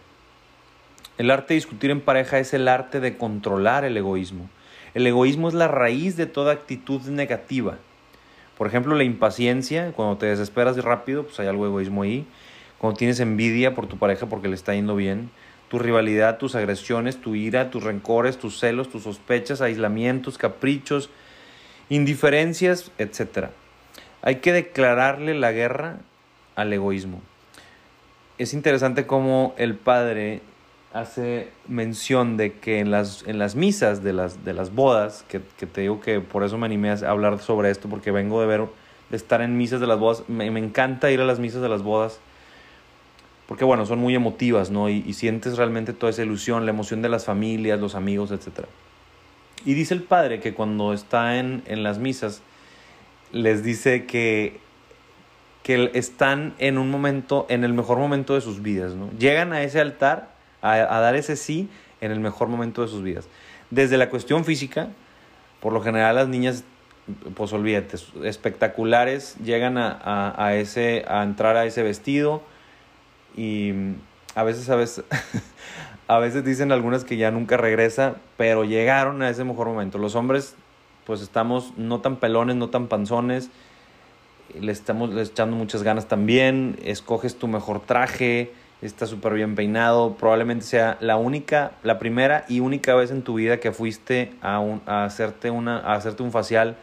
El 1.18 1.30
arte 1.30 1.48
de 1.48 1.56
discutir 1.56 1.90
en 1.90 2.00
pareja 2.00 2.38
es 2.38 2.54
el 2.54 2.68
arte 2.68 3.00
de 3.00 3.16
controlar 3.16 3.84
el 3.84 3.96
egoísmo. 3.96 4.48
El 4.94 5.06
egoísmo 5.06 5.48
es 5.48 5.54
la 5.54 5.68
raíz 5.68 6.16
de 6.16 6.26
toda 6.26 6.52
actitud 6.52 7.02
negativa. 7.08 7.78
Por 8.56 8.66
ejemplo, 8.66 8.94
la 8.94 9.04
impaciencia, 9.04 9.92
cuando 9.92 10.16
te 10.16 10.26
desesperas 10.26 10.76
rápido, 10.82 11.24
pues 11.24 11.38
hay 11.40 11.46
algo 11.46 11.64
de 11.64 11.70
egoísmo 11.70 12.02
ahí. 12.02 12.26
Cuando 12.78 12.96
tienes 12.96 13.20
envidia 13.20 13.74
por 13.74 13.86
tu 13.86 13.98
pareja 13.98 14.26
porque 14.26 14.48
le 14.48 14.54
está 14.54 14.74
yendo 14.74 14.96
bien. 14.96 15.30
Tu 15.68 15.78
rivalidad, 15.78 16.38
tus 16.38 16.54
agresiones, 16.54 17.20
tu 17.20 17.34
ira, 17.34 17.70
tus 17.70 17.82
rencores, 17.82 18.38
tus 18.38 18.58
celos, 18.58 18.88
tus 18.88 19.02
sospechas, 19.02 19.60
aislamientos, 19.60 20.38
caprichos, 20.38 21.10
indiferencias, 21.88 22.90
etc. 22.98 23.48
Hay 24.22 24.36
que 24.36 24.52
declararle 24.52 25.34
la 25.34 25.52
guerra 25.52 25.98
al 26.56 26.72
egoísmo. 26.72 27.20
Es 28.38 28.54
interesante 28.54 29.06
cómo 29.06 29.54
el 29.58 29.74
padre 29.74 30.40
hace 30.92 31.48
mención 31.66 32.36
de 32.36 32.54
que 32.54 32.80
en 32.80 32.90
las, 32.90 33.26
en 33.26 33.38
las 33.38 33.54
misas 33.54 34.02
de 34.02 34.12
las, 34.12 34.44
de 34.44 34.54
las 34.54 34.74
bodas, 34.74 35.24
que, 35.28 35.40
que, 35.58 35.66
te 35.66 35.82
digo 35.82 36.00
que 36.00 36.20
por 36.20 36.44
eso 36.44 36.56
me 36.56 36.66
animé 36.66 36.90
a 36.90 36.94
hablar 37.10 37.38
sobre 37.40 37.70
esto, 37.70 37.88
porque 37.88 38.10
vengo 38.10 38.40
de 38.40 38.46
ver, 38.46 38.64
de 39.10 39.16
estar 39.16 39.42
en 39.42 39.56
misas 39.56 39.80
de 39.80 39.86
las 39.86 39.98
bodas, 39.98 40.24
me, 40.28 40.50
me 40.50 40.60
encanta 40.60 41.10
ir 41.10 41.20
a 41.20 41.24
las 41.24 41.38
misas 41.38 41.60
de 41.62 41.68
las 41.68 41.82
bodas, 41.82 42.20
porque 43.48 43.64
bueno, 43.64 43.86
son 43.86 43.98
muy 43.98 44.14
emotivas, 44.14 44.70
¿no? 44.70 44.88
Y, 44.88 45.02
y, 45.04 45.14
sientes 45.14 45.56
realmente 45.56 45.92
toda 45.94 46.10
esa 46.10 46.22
ilusión, 46.22 46.66
la 46.66 46.70
emoción 46.70 47.02
de 47.02 47.08
las 47.08 47.24
familias, 47.24 47.80
los 47.80 47.96
amigos, 47.96 48.30
etc. 48.30 48.66
Y 49.64 49.74
dice 49.74 49.94
el 49.94 50.02
padre 50.02 50.38
que 50.38 50.54
cuando 50.54 50.92
está 50.92 51.38
en, 51.38 51.62
en 51.66 51.82
las 51.82 51.98
misas, 51.98 52.42
les 53.32 53.64
dice 53.64 54.06
que 54.06 54.60
que 55.68 55.90
están 55.92 56.54
en 56.56 56.78
un 56.78 56.90
momento, 56.90 57.44
en 57.50 57.62
el 57.62 57.74
mejor 57.74 57.98
momento 57.98 58.34
de 58.34 58.40
sus 58.40 58.62
vidas, 58.62 58.94
¿no? 58.94 59.10
Llegan 59.18 59.52
a 59.52 59.62
ese 59.62 59.82
altar 59.82 60.30
a, 60.62 60.76
dar 60.78 61.14
ese 61.14 61.36
sí 61.36 61.68
en 62.00 62.10
el 62.10 62.20
mejor 62.20 62.48
momento 62.48 62.80
de 62.80 62.88
sus 62.88 63.02
vidas. 63.02 63.28
Desde 63.68 63.98
la 63.98 64.08
cuestión 64.08 64.46
física, 64.46 64.88
por 65.60 65.74
lo 65.74 65.82
general 65.82 66.16
las 66.16 66.26
niñas, 66.26 66.64
pues 67.34 67.52
olvídate, 67.52 67.98
espectaculares, 68.24 69.36
llegan 69.44 69.76
a, 69.76 70.34
a, 70.42 70.54
ese, 70.54 71.04
a 71.06 71.22
entrar 71.22 71.56
a 71.58 71.66
ese 71.66 71.82
vestido 71.82 72.42
y 73.38 73.72
a 74.34 74.42
veces, 74.42 74.68
a 74.68 74.76
veces, 74.76 75.04
a 76.08 76.18
veces 76.18 76.44
dicen 76.44 76.72
algunas 76.72 77.04
que 77.04 77.16
ya 77.16 77.30
nunca 77.30 77.56
regresa, 77.56 78.16
pero 78.36 78.64
llegaron 78.64 79.22
a 79.22 79.30
ese 79.30 79.44
mejor 79.44 79.68
momento. 79.68 79.98
Los 79.98 80.16
hombres, 80.16 80.56
pues 81.06 81.22
estamos 81.22 81.72
no 81.76 82.00
tan 82.00 82.16
pelones, 82.16 82.56
no 82.56 82.68
tan 82.68 82.88
panzones, 82.88 83.50
le 84.60 84.72
estamos 84.72 85.14
echando 85.16 85.56
muchas 85.56 85.84
ganas 85.84 86.08
también, 86.08 86.78
escoges 86.82 87.36
tu 87.36 87.46
mejor 87.46 87.80
traje, 87.80 88.52
está 88.82 89.06
súper 89.06 89.34
bien 89.34 89.54
peinado, 89.54 90.14
probablemente 90.14 90.64
sea 90.64 90.96
la 91.00 91.16
única, 91.16 91.72
la 91.84 92.00
primera 92.00 92.44
y 92.48 92.58
única 92.60 92.94
vez 92.96 93.12
en 93.12 93.22
tu 93.22 93.34
vida 93.34 93.60
que 93.60 93.70
fuiste 93.70 94.32
a, 94.40 94.58
un, 94.58 94.82
a, 94.86 95.04
hacerte, 95.04 95.50
una, 95.50 95.78
a 95.78 95.94
hacerte 95.94 96.24
un 96.24 96.32
facial 96.32 96.76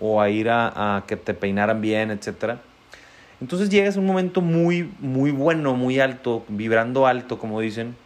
o 0.00 0.22
a 0.22 0.30
ir 0.30 0.48
a, 0.48 0.96
a, 0.96 1.06
que 1.06 1.16
te 1.16 1.34
peinaran 1.34 1.82
bien, 1.82 2.10
etc. 2.10 2.58
Entonces 3.40 3.70
llegas 3.70 3.96
a 3.96 4.00
un 4.00 4.06
momento 4.06 4.40
muy, 4.40 4.90
muy 4.98 5.30
bueno, 5.30 5.74
muy 5.74 5.98
alto, 5.98 6.44
vibrando 6.48 7.06
alto, 7.06 7.38
como 7.38 7.60
dicen, 7.60 7.96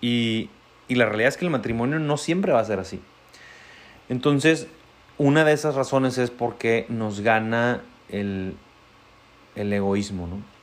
y, 0.00 0.50
y 0.88 0.96
la 0.96 1.06
realidad 1.06 1.28
es 1.28 1.36
que 1.36 1.44
el 1.44 1.50
matrimonio 1.50 1.98
no 1.98 2.16
siempre 2.16 2.52
va 2.52 2.60
a 2.60 2.64
ser 2.64 2.80
así. 2.80 3.00
Entonces, 4.08 4.68
una 5.18 5.44
de 5.44 5.52
esas 5.52 5.74
razones 5.74 6.18
es 6.18 6.30
porque 6.30 6.86
nos 6.88 7.20
gana 7.20 7.82
el, 8.08 8.54
el 9.54 9.72
egoísmo, 9.72 10.26
¿no? 10.26 10.56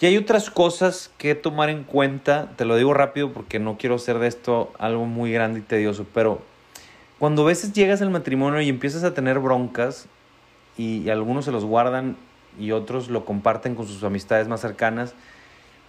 Y 0.00 0.06
hay 0.06 0.16
otras 0.16 0.48
cosas 0.50 1.10
que 1.18 1.34
tomar 1.34 1.70
en 1.70 1.82
cuenta, 1.82 2.50
te 2.56 2.64
lo 2.64 2.76
digo 2.76 2.94
rápido 2.94 3.32
porque 3.32 3.58
no 3.58 3.78
quiero 3.78 3.96
hacer 3.96 4.20
de 4.20 4.28
esto 4.28 4.72
algo 4.78 5.06
muy 5.06 5.32
grande 5.32 5.58
y 5.58 5.62
tedioso, 5.62 6.06
pero 6.14 6.40
cuando 7.18 7.42
a 7.42 7.46
veces 7.46 7.72
llegas 7.72 8.00
al 8.00 8.10
matrimonio 8.10 8.60
y 8.60 8.68
empiezas 8.68 9.02
a 9.02 9.12
tener 9.12 9.40
broncas 9.40 10.06
y, 10.76 11.08
algunos 11.10 11.44
se 11.44 11.50
los 11.50 11.64
guardan 11.64 12.16
y 12.58 12.72
otros 12.72 13.08
lo 13.08 13.24
comparten 13.24 13.74
con 13.74 13.86
sus 13.86 14.02
amistades 14.04 14.48
más 14.48 14.60
cercanas, 14.60 15.14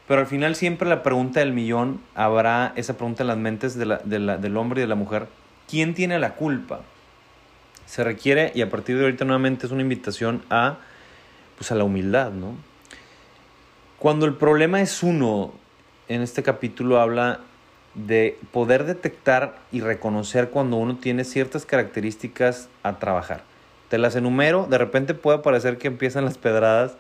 pero 0.08 0.22
al 0.22 0.28
final 0.28 0.56
siempre 0.56 0.90
la 0.90 1.04
pregunta 1.04 1.40
del 1.40 1.54
millón 1.54 2.02
habrá 2.16 2.74
esa 2.76 2.96
pregunta 2.96 3.24
en 3.24 3.28
las 3.28 3.38
mentes 3.38 3.76
de 3.78 3.86
la, 3.86 3.98
de 3.98 4.20
la, 4.20 4.38
del 4.38 4.58
hombre 4.58 4.82
y 4.82 4.84
de 4.84 4.88
la 4.88 4.96
mujer, 4.96 5.28
¿quién 5.70 5.94
tiene 5.94 6.18
la 6.20 6.36
culpa? 6.36 6.82
Se 7.86 8.04
requiere, 8.04 8.52
y 8.56 8.62
a 8.62 8.70
partir 8.70 8.98
de 8.98 9.04
ahorita 9.04 9.26
nuevamente 9.26 9.66
es 9.66 9.72
una 9.72 9.82
invitación 9.82 10.44
a, 10.50 10.78
pues 11.58 11.72
a 11.72 11.76
la 11.76 11.84
humildad, 11.84 12.32
¿no? 12.32 12.56
Cuando 14.00 14.26
el 14.26 14.36
problema 14.36 14.82
es 14.82 15.04
uno, 15.04 15.54
en 16.08 16.22
este 16.22 16.42
capítulo 16.42 17.00
habla 17.00 17.42
de 17.94 18.38
poder 18.52 18.86
detectar 18.86 19.58
y 19.72 19.82
reconocer 19.82 20.50
cuando 20.50 20.78
uno 20.78 20.98
tiene 20.98 21.24
ciertas 21.24 21.66
características 21.66 22.70
a 22.82 22.98
trabajar. 23.00 23.49
Te 23.90 23.98
las 23.98 24.16
enumero, 24.16 24.68
de 24.70 24.78
repente 24.78 25.14
puede 25.14 25.40
parecer 25.40 25.78
que 25.78 25.88
empiezan 25.88 26.26
las 26.26 26.38
pedradas, 26.38 26.96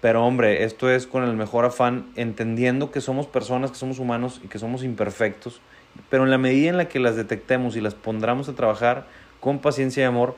pero 0.00 0.24
hombre, 0.24 0.64
esto 0.64 0.90
es 0.90 1.06
con 1.06 1.24
el 1.24 1.34
mejor 1.34 1.64
afán, 1.64 2.06
entendiendo 2.14 2.90
que 2.90 3.00
somos 3.00 3.26
personas, 3.26 3.70
que 3.70 3.76
somos 3.76 3.98
humanos 3.98 4.40
y 4.44 4.48
que 4.48 4.58
somos 4.58 4.84
imperfectos, 4.84 5.60
pero 6.10 6.24
en 6.24 6.30
la 6.30 6.38
medida 6.38 6.68
en 6.68 6.76
la 6.76 6.88
que 6.88 6.98
las 6.98 7.16
detectemos 7.16 7.74
y 7.76 7.80
las 7.80 7.94
pondremos 7.94 8.48
a 8.48 8.52
trabajar 8.52 9.06
con 9.40 9.60
paciencia 9.60 10.02
y 10.02 10.06
amor, 10.06 10.36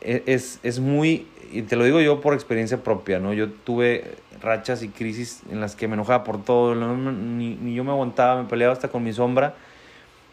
e, 0.00 0.22
es, 0.26 0.60
es 0.62 0.78
muy, 0.78 1.26
y 1.52 1.62
te 1.62 1.76
lo 1.76 1.84
digo 1.84 2.00
yo 2.00 2.20
por 2.20 2.34
experiencia 2.34 2.78
propia, 2.84 3.18
¿no? 3.18 3.32
Yo 3.32 3.50
tuve 3.50 4.14
rachas 4.40 4.82
y 4.82 4.88
crisis 4.88 5.42
en 5.50 5.60
las 5.60 5.74
que 5.74 5.88
me 5.88 5.94
enojaba 5.94 6.24
por 6.24 6.44
todo, 6.44 6.74
ni, 6.74 7.56
ni, 7.56 7.74
yo 7.74 7.84
me 7.84 7.90
aguantaba, 7.90 8.42
me 8.42 8.48
peleaba 8.48 8.72
hasta 8.72 8.88
con 8.88 9.02
mi 9.02 9.12
sombra. 9.12 9.54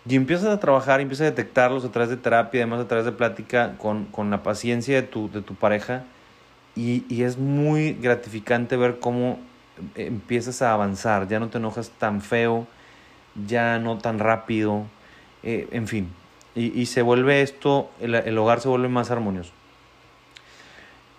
Y 0.07 0.15
empiezas 0.15 0.47
a 0.49 0.59
trabajar, 0.59 1.01
empiezas 1.01 1.27
a 1.27 1.31
detectarlos 1.31 1.83
a 1.83 1.91
través 1.91 2.09
de 2.09 2.17
terapia, 2.17 2.61
además 2.61 2.81
a 2.81 2.87
través 2.87 3.05
de 3.05 3.11
plática 3.11 3.75
con, 3.77 4.05
con 4.05 4.29
la 4.29 4.43
paciencia 4.43 4.95
de 4.95 5.01
tu, 5.01 5.31
de 5.31 5.41
tu 5.41 5.55
pareja. 5.55 6.03
Y, 6.75 7.05
y, 7.09 7.23
es 7.23 7.37
muy 7.37 7.93
gratificante 7.93 8.77
ver 8.77 8.99
cómo 8.99 9.39
empiezas 9.95 10.61
a 10.61 10.73
avanzar, 10.73 11.27
ya 11.27 11.39
no 11.39 11.47
te 11.47 11.57
enojas 11.57 11.89
tan 11.97 12.21
feo, 12.21 12.67
ya 13.47 13.79
no 13.79 13.97
tan 13.97 14.19
rápido, 14.19 14.83
eh, 15.41 15.67
en 15.71 15.87
fin. 15.87 16.09
Y, 16.53 16.79
y, 16.79 16.85
se 16.85 17.01
vuelve 17.01 17.41
esto, 17.41 17.89
el, 17.99 18.13
el 18.13 18.37
hogar 18.37 18.59
se 18.59 18.67
vuelve 18.67 18.89
más 18.89 19.09
armonioso. 19.09 19.53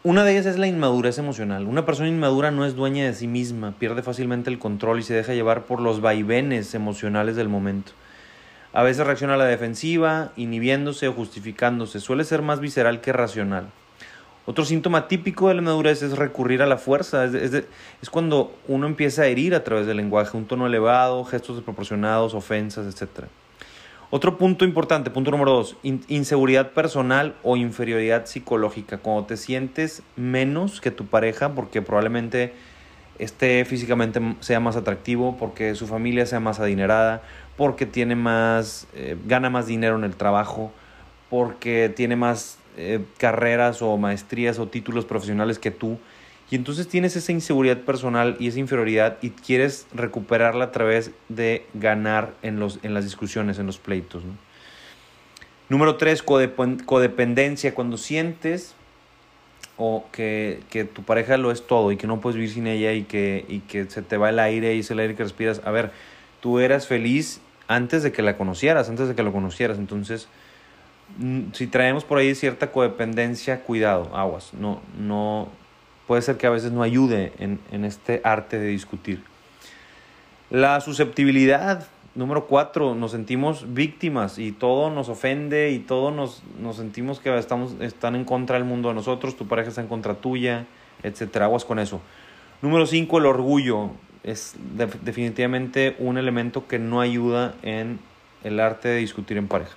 Una 0.05 0.23
de 0.25 0.33
ellas 0.33 0.47
es 0.47 0.59
la 0.59 0.69
inmadurez 0.69 1.19
emocional. 1.19 1.67
Una 1.67 1.85
persona 1.85 2.09
inmadura 2.09 2.53
no 2.53 2.65
es 2.65 2.77
dueña 2.77 3.07
de 3.07 3.15
sí 3.15 3.27
misma, 3.27 3.73
pierde 3.73 4.03
fácilmente 4.03 4.51
el 4.51 4.59
control 4.61 5.01
y 5.01 5.03
se 5.03 5.15
deja 5.15 5.33
llevar 5.33 5.65
por 5.65 5.81
los 5.81 6.01
vaivenes 6.01 6.75
emocionales 6.75 7.35
del 7.35 7.49
momento. 7.49 7.91
A 8.77 8.83
veces 8.83 9.07
reacciona 9.07 9.33
a 9.33 9.37
la 9.39 9.47
defensiva, 9.47 10.33
inhibiéndose 10.37 11.09
o 11.09 11.15
justificándose. 11.15 11.99
Suele 11.99 12.25
ser 12.25 12.43
más 12.43 12.61
visceral 12.61 13.01
que 13.01 13.11
racional. 13.11 13.71
Otro 14.45 14.67
síntoma 14.67 15.09
típico 15.09 15.49
de 15.49 15.55
la 15.55 15.63
inmadurez 15.63 16.03
es 16.03 16.19
recurrir 16.19 16.61
a 16.61 16.67
la 16.67 16.77
fuerza. 16.77 17.25
Es, 17.25 17.65
cuando 18.11 18.55
uno 18.69 18.87
empieza 18.87 19.23
a 19.23 19.29
herir 19.29 19.55
a 19.55 19.65
través 19.65 19.87
del 19.87 19.97
lenguaje, 19.97 20.37
un 20.37 20.45
tono 20.45 20.67
elevado, 20.67 21.25
gestos 21.25 21.57
desproporcionados, 21.57 22.35
ofensas, 22.35 22.95
etc. 22.95 23.29
Otro 24.11 24.37
punto 24.37 24.67
importante, 24.67 25.09
punto 25.09 25.31
número 25.31 25.53
dos, 25.53 25.77
in 25.83 26.03
inseguridad 26.09 26.73
personal 26.73 27.35
o 27.43 27.57
inferioridad 27.57 28.27
psicológica. 28.27 28.99
Cuando 28.99 29.25
te 29.25 29.39
sientes 29.39 30.03
menos 30.17 30.83
que 30.83 30.91
tu 30.91 31.07
pareja 31.07 31.55
porque 31.55 31.81
probablemente 31.81 32.53
esté 33.19 33.65
físicamente 33.65 34.21
sea 34.41 34.61
más 34.61 34.77
atractivo, 34.77 35.39
porque 35.39 35.75
su 35.75 35.87
familia 35.87 36.27
sea 36.27 36.41
más 36.41 36.61
adinerada, 36.61 37.23
porque 37.57 37.87
tiene 37.87 38.17
más, 38.17 38.87
eh, 38.95 39.17
gana 39.27 39.51
más 39.51 39.67
dinero 39.67 39.97
en 39.97 40.05
el 40.05 40.15
trabajo, 40.15 40.73
porque 41.31 41.93
tiene 41.95 42.17
más 42.17 42.59
eh, 42.77 43.01
carreras 43.19 43.81
o 43.81 43.97
maestrías 43.97 44.59
o 44.59 44.69
títulos 44.69 45.05
profesionales 45.05 45.59
que 45.59 45.71
tú. 45.71 45.99
Y 46.51 46.55
entonces 46.55 46.87
tienes 46.87 47.17
esa 47.17 47.33
inseguridad 47.33 47.79
personal 47.79 48.37
y 48.39 48.49
esa 48.49 48.61
inferioridad 48.61 49.19
y 49.21 49.31
quieres 49.31 49.87
recuperarla 49.93 50.67
a 50.67 50.73
través 50.73 51.11
de 51.29 51.67
ganar 51.75 52.35
en, 52.43 52.61
los, 52.61 52.79
en 52.83 52.95
las 52.95 53.05
discusiones, 53.05 53.59
en 53.59 53.67
los 53.67 53.79
pleitos. 53.79 54.23
Número 55.69 55.97
tres, 55.97 56.23
codependencia. 56.23 57.75
Cuando 57.75 57.97
sientes 57.97 58.77
o 59.77 60.05
que, 60.13 60.61
que, 60.71 60.85
tu 60.85 61.03
pareja 61.03 61.37
lo 61.37 61.51
es 61.51 61.67
todo 61.67 61.91
y 61.91 61.97
que 61.97 62.07
no 62.07 62.21
puedes 62.21 62.37
vivir 62.37 62.51
sin 62.51 62.67
ella 62.67 62.93
y 62.93 63.03
que, 63.03 63.45
y 63.49 63.61
que 63.61 63.91
se 63.91 64.03
te 64.03 64.17
va 64.17 64.31
el 64.31 64.39
aire 64.39 64.75
y 64.75 64.81
es 64.81 64.91
el 64.91 65.01
aire 65.01 65.17
que 65.17 65.25
respiras. 65.25 65.61
A 65.65 65.73
ver, 65.73 65.91
tú 66.41 66.61
eras 66.61 66.87
feliz 66.87 67.41
antes 67.69 68.03
de 68.03 68.13
que 68.13 68.23
la 68.23 68.37
conocieras, 68.37 68.89
antes 68.89 69.09
de 69.09 69.15
que 69.15 69.23
lo 69.23 69.33
conocieras. 69.33 69.79
Entonces, 69.79 70.29
mm, 71.19 71.53
si 71.53 71.67
traemos 71.67 72.05
por 72.05 72.19
ahí 72.19 72.35
cierta 72.35 72.73
codependencia, 72.73 73.63
cuidado, 73.63 74.15
aguas. 74.15 74.53
No, 74.55 74.81
no, 74.99 75.49
puede 76.07 76.23
ser 76.23 76.37
que 76.37 76.47
a 76.47 76.51
veces 76.51 76.73
no 76.73 76.83
ayude 76.83 77.33
en, 77.39 77.59
en 77.73 77.85
este 77.85 78.21
arte 78.25 78.59
de 78.59 78.69
discutir. 78.69 79.23
La 80.51 80.81
susceptibilidad, 80.81 81.89
número 82.15 82.47
cuatro, 82.47 82.95
nos 82.95 83.11
sentimos 83.11 83.75
víctimas 83.75 84.39
y 84.39 84.53
todo 84.53 84.91
nos 84.91 85.09
ofende 85.09 85.71
y 85.71 85.81
todo 85.81 86.13
nos, 86.13 86.43
nos 86.61 86.77
sentimos 86.77 87.19
que 87.19 87.37
estamos, 87.37 87.75
están 87.81 88.15
en 88.15 88.25
contra 88.25 88.57
del 88.57 88.65
mundo 88.65 88.89
de 88.89 88.95
nosotros, 88.95 89.37
tu 89.37 89.49
pareja 89.49 89.71
está 89.71 89.81
en 89.81 89.89
contra 89.89 90.15
tuya, 90.15 90.67
etc. 91.03 91.39
Aguas 91.39 91.65
con 91.65 91.79
eso. 91.79 92.01
Número 92.63 92.87
cinco, 92.87 93.19
el 93.19 93.27
orgullo. 93.27 93.91
Es 94.27 94.55
de, 94.77 94.87
definitivamente 95.03 95.97
un 95.99 96.19
elemento 96.19 96.67
que 96.67 96.79
no 96.79 97.01
ayuda 97.01 97.55
en 97.63 97.99
el 98.45 98.61
arte 98.61 98.89
de 98.89 98.97
discutir 98.97 99.39
en 99.39 99.49
pareja. 99.49 99.77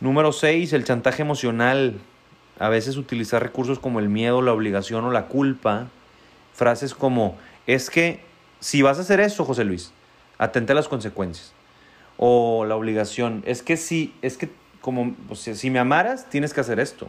Número 0.00 0.32
seis, 0.32 0.74
el 0.74 0.84
chantaje 0.84 1.22
emocional 1.22 1.94
a 2.58 2.68
veces 2.68 2.96
utilizar 2.96 3.42
recursos 3.42 3.78
como 3.78 4.00
el 4.00 4.08
miedo, 4.08 4.42
la 4.42 4.52
obligación 4.52 5.04
o 5.04 5.10
la 5.10 5.26
culpa, 5.26 5.88
frases 6.52 6.94
como, 6.94 7.38
es 7.66 7.88
que 7.88 8.20
si 8.60 8.82
vas 8.82 8.98
a 8.98 9.02
hacer 9.02 9.20
eso, 9.20 9.44
José 9.44 9.64
Luis, 9.64 9.92
atente 10.38 10.72
a 10.72 10.74
las 10.74 10.88
consecuencias. 10.88 11.52
O 12.18 12.64
la 12.66 12.76
obligación, 12.76 13.42
es 13.46 13.62
que 13.62 13.76
si, 13.76 14.14
es 14.22 14.36
que 14.36 14.50
como, 14.80 15.14
si 15.34 15.70
me 15.70 15.78
amaras, 15.78 16.28
tienes 16.28 16.52
que 16.52 16.60
hacer 16.60 16.78
esto. 16.78 17.08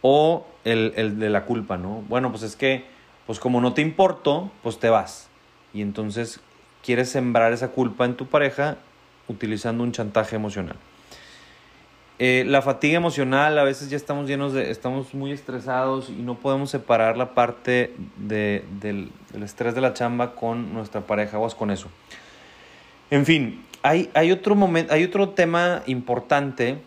O 0.00 0.46
el, 0.64 0.92
el 0.96 1.18
de 1.18 1.30
la 1.30 1.44
culpa, 1.44 1.76
¿no? 1.76 2.02
Bueno, 2.08 2.30
pues 2.30 2.42
es 2.42 2.56
que, 2.56 2.84
pues 3.26 3.38
como 3.38 3.60
no 3.60 3.74
te 3.74 3.82
importo, 3.82 4.50
pues 4.62 4.78
te 4.78 4.90
vas. 4.90 5.28
Y 5.72 5.82
entonces 5.82 6.40
quieres 6.82 7.10
sembrar 7.10 7.52
esa 7.52 7.68
culpa 7.68 8.04
en 8.04 8.16
tu 8.16 8.26
pareja 8.26 8.76
utilizando 9.28 9.84
un 9.84 9.92
chantaje 9.92 10.36
emocional. 10.36 10.76
Eh, 12.18 12.44
la 12.46 12.62
fatiga 12.62 12.96
emocional, 12.96 13.58
a 13.58 13.64
veces 13.64 13.90
ya 13.90 13.96
estamos 13.96 14.28
llenos 14.28 14.52
de, 14.52 14.70
estamos 14.70 15.14
muy 15.14 15.32
estresados 15.32 16.08
y 16.08 16.22
no 16.22 16.36
podemos 16.36 16.70
separar 16.70 17.16
la 17.16 17.34
parte 17.34 17.94
de, 18.16 18.64
del, 18.80 19.10
del, 19.32 19.42
estrés 19.42 19.74
de 19.74 19.80
la 19.80 19.92
chamba 19.94 20.34
con 20.34 20.72
nuestra 20.72 21.00
pareja, 21.00 21.36
aguas 21.36 21.54
con 21.54 21.70
eso. 21.70 21.88
En 23.10 23.26
fin, 23.26 23.64
hay, 23.82 24.10
hay, 24.14 24.30
otro 24.30 24.54
momento, 24.54 24.92
hay 24.94 25.02
otro 25.04 25.30
tema 25.30 25.82
importante 25.86 26.78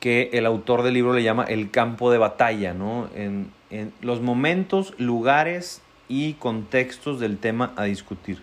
que 0.00 0.28
el 0.34 0.44
autor 0.44 0.82
del 0.82 0.94
libro 0.94 1.14
le 1.14 1.22
llama 1.22 1.44
el 1.44 1.70
campo 1.70 2.10
de 2.10 2.18
batalla, 2.18 2.74
¿no? 2.74 3.08
En, 3.14 3.50
en 3.70 3.92
los 4.00 4.20
momentos, 4.20 4.94
lugares 4.98 5.82
y 6.08 6.34
contextos 6.34 7.20
del 7.20 7.38
tema 7.38 7.72
a 7.76 7.84
discutir. 7.84 8.40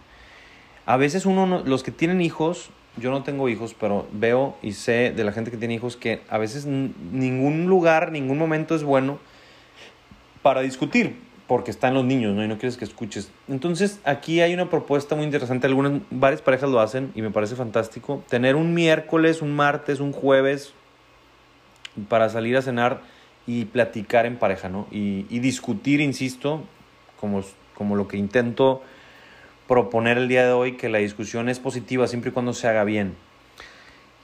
A 0.86 0.98
veces 0.98 1.26
uno, 1.26 1.64
los 1.66 1.84
que 1.84 1.92
tienen 1.92 2.22
hijos, 2.22 2.70
yo 2.98 3.10
no 3.10 3.24
tengo 3.24 3.50
hijos, 3.50 3.76
pero 3.80 4.08
veo 4.12 4.56
y 4.62 4.74
sé 4.74 5.14
de 5.16 5.24
la 5.24 5.32
gente 5.32 5.50
que 5.50 5.58
tiene 5.58 5.74
hijos 5.74 5.96
que 5.96 6.22
a 6.30 6.38
veces 6.38 6.66
ningún 6.66 7.68
lugar, 7.68 8.12
ningún 8.12 8.38
momento 8.38 8.76
es 8.76 8.84
bueno 8.84 9.20
para 10.42 10.62
discutir, 10.62 11.16
porque 11.48 11.72
están 11.72 11.94
los 11.94 12.04
niños, 12.04 12.36
¿no? 12.36 12.44
Y 12.44 12.48
no 12.48 12.58
quieres 12.58 12.78
que 12.78 12.86
escuches. 12.86 13.32
Entonces, 13.48 14.00
aquí 14.04 14.42
hay 14.42 14.54
una 14.54 14.70
propuesta 14.70 15.16
muy 15.16 15.26
interesante. 15.26 15.68
Algunas, 15.68 16.02
varias 16.12 16.42
parejas 16.42 16.70
lo 16.70 16.82
hacen 16.82 17.12
y 17.16 17.22
me 17.22 17.32
parece 17.32 17.56
fantástico. 17.56 18.24
Tener 18.28 18.56
un 18.56 18.74
miércoles, 18.74 19.42
un 19.42 19.56
martes, 19.56 20.00
un 20.00 20.12
jueves 20.12 20.74
para 22.10 22.30
salir 22.30 22.58
a 22.58 22.62
cenar 22.62 23.02
y 23.46 23.66
platicar 23.66 24.26
en 24.26 24.38
pareja, 24.38 24.70
¿no? 24.70 24.88
Y, 24.92 25.26
y 25.30 25.40
discutir, 25.40 26.02
insisto, 26.02 26.64
como, 27.20 27.44
como 27.76 27.96
lo 27.96 28.08
que 28.08 28.18
intento 28.18 28.82
proponer 29.68 30.18
el 30.18 30.28
día 30.28 30.46
de 30.46 30.52
hoy 30.52 30.74
que 30.74 30.90
la 30.90 31.00
discusión 31.00 31.50
es 31.50 31.60
positiva 31.60 32.08
siempre 32.08 32.32
y 32.32 32.34
cuando 32.34 32.54
se 32.54 32.68
haga 32.68 32.84
bien. 32.84 33.16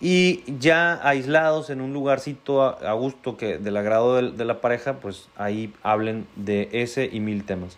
Y 0.01 0.43
ya 0.59 0.99
aislados 1.03 1.69
en 1.69 1.81
un 1.81 1.91
lugarcito 1.91 2.61
a, 2.63 2.93
gusto 2.93 3.35
que 3.35 3.57
del 3.57 3.75
agrado 3.75 4.15
de, 4.15 4.31
de, 4.31 4.45
la 4.45 4.61
pareja, 4.61 4.99
pues 4.99 5.27
ahí 5.35 5.73
hablen 5.83 6.25
de 6.35 6.69
ese 6.71 7.09
y 7.11 7.19
mil 7.19 7.43
temas. 7.43 7.77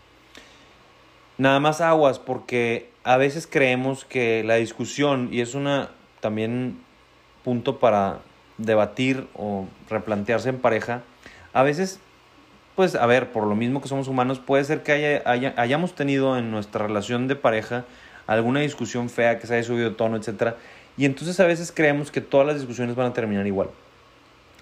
Nada 1.37 1.59
más 1.59 1.81
aguas 1.81 2.19
porque 2.19 2.89
a 3.03 3.17
veces 3.17 3.47
creemos 3.47 4.05
que 4.05 4.43
la 4.43 4.55
discusión, 4.55 5.29
y 5.31 5.41
es 5.41 5.55
una 5.55 5.89
también 6.19 6.79
punto 7.43 7.79
para 7.79 8.19
debatir 8.59 9.27
o 9.33 9.65
replantearse 9.89 10.49
en 10.49 10.59
pareja, 10.59 11.01
a 11.53 11.63
veces 11.63 11.99
pues 12.75 12.95
a 12.95 13.05
ver, 13.05 13.31
por 13.31 13.45
lo 13.45 13.55
mismo 13.55 13.81
que 13.81 13.87
somos 13.87 14.07
humanos, 14.07 14.39
puede 14.39 14.63
ser 14.63 14.83
que 14.83 14.91
haya, 14.91 15.21
haya, 15.25 15.53
hayamos 15.57 15.93
tenido 15.93 16.37
en 16.37 16.51
nuestra 16.51 16.87
relación 16.87 17.27
de 17.27 17.35
pareja 17.35 17.85
alguna 18.27 18.61
discusión 18.61 19.09
fea 19.09 19.39
que 19.39 19.47
se 19.47 19.55
haya 19.55 19.63
subido 19.63 19.95
tono, 19.95 20.17
etc. 20.17 20.55
Y 20.97 21.05
entonces 21.05 21.39
a 21.39 21.45
veces 21.45 21.71
creemos 21.71 22.11
que 22.11 22.21
todas 22.21 22.47
las 22.47 22.55
discusiones 22.57 22.95
van 22.95 23.07
a 23.07 23.13
terminar 23.13 23.45
igual. 23.45 23.69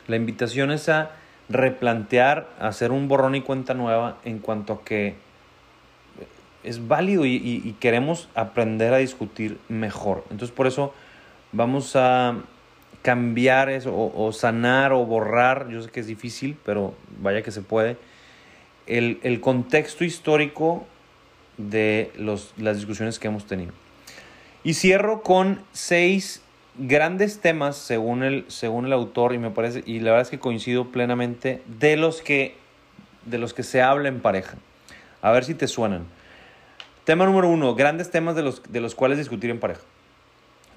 La 0.08 0.16
invitación 0.16 0.72
es 0.72 0.90
a 0.90 1.12
replantear, 1.50 2.50
hacer 2.60 2.92
un 2.92 3.08
borrón 3.08 3.36
y 3.36 3.42
cuenta 3.42 3.74
nueva 3.74 4.18
en 4.26 4.40
cuanto 4.40 4.74
a 4.74 4.84
que 4.84 5.16
es 6.64 6.88
válido 6.88 7.26
y, 7.26 7.36
y 7.36 7.76
queremos 7.80 8.28
aprender 8.34 8.94
a 8.94 8.98
discutir 8.98 9.60
mejor. 9.70 10.26
Entonces 10.32 10.56
por 10.56 10.68
eso 10.68 10.94
vamos 11.52 11.96
a 11.96 12.36
cambiar 13.10 13.72
eso, 13.72 13.92
o, 13.92 14.24
o, 14.24 14.32
sanar 14.32 14.94
o 14.94 15.04
borrar, 15.04 15.68
yo 15.70 15.82
sé 15.82 15.90
que 15.90 16.00
es 16.00 16.06
difícil, 16.06 16.56
pero 16.64 16.94
vaya 17.20 17.42
que 17.42 17.50
se 17.50 17.64
puede, 17.64 17.98
el, 18.86 19.20
el 19.24 19.42
contexto 19.42 20.04
histórico 20.04 20.86
de 21.58 22.12
los, 22.16 22.54
las 22.58 22.76
discusiones 22.78 23.18
que 23.18 23.28
hemos 23.28 23.48
tenido. 23.48 23.72
Y 24.64 24.76
cierro 24.76 25.24
con 25.24 25.60
seis 25.72 26.44
grandes 26.78 27.40
temas 27.40 27.78
según 27.78 28.22
el, 28.22 28.46
según 28.48 28.86
el 28.86 28.94
autor 28.94 29.34
y 29.34 29.40
me 29.40 29.50
parece 29.50 29.82
y 29.88 30.02
la 30.02 30.12
verdad 30.12 30.22
es 30.22 30.30
que 30.30 30.38
coincido 30.38 30.92
plenamente 30.92 31.64
de 31.66 31.98
los 31.98 32.22
que 32.22 32.58
de 33.26 33.40
los 33.40 33.56
que 33.56 33.64
se 33.64 33.82
habla 33.82 34.08
en 34.08 34.20
pareja. 34.20 34.56
A 35.24 35.32
ver 35.32 35.46
si 35.46 35.56
te 35.56 35.68
suenan. 35.68 36.06
Tema 37.06 37.26
número 37.26 37.50
uno, 37.50 37.74
grandes 37.74 38.12
temas 38.12 38.36
de 38.36 38.44
los, 38.44 38.62
de 38.72 38.82
los 38.82 38.94
cuales 38.94 39.18
discutir 39.18 39.50
en 39.50 39.60
pareja. 39.60 39.82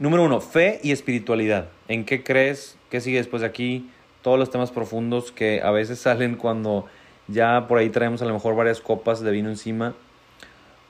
Número 0.03 0.25
uno, 0.25 0.41
fe 0.41 0.81
y 0.83 0.91
espiritualidad. 0.91 1.69
¿En 1.87 2.05
qué 2.05 2.25
crees? 2.25 2.77
¿Qué 2.91 3.01
sigue 3.01 3.19
después 3.19 3.43
de 3.43 3.47
aquí? 3.47 3.89
Todos 4.23 4.37
los 4.37 4.51
temas 4.51 4.73
profundos 4.73 5.31
que 5.31 5.61
a 5.63 5.71
veces 5.71 5.97
salen 6.01 6.35
cuando 6.35 6.87
ya 7.29 7.69
por 7.69 7.79
ahí 7.79 7.89
traemos 7.89 8.21
a 8.21 8.25
lo 8.25 8.35
mejor 8.35 8.57
varias 8.57 8.81
copas 8.81 9.21
de 9.21 9.31
vino 9.31 9.49
encima 9.49 9.95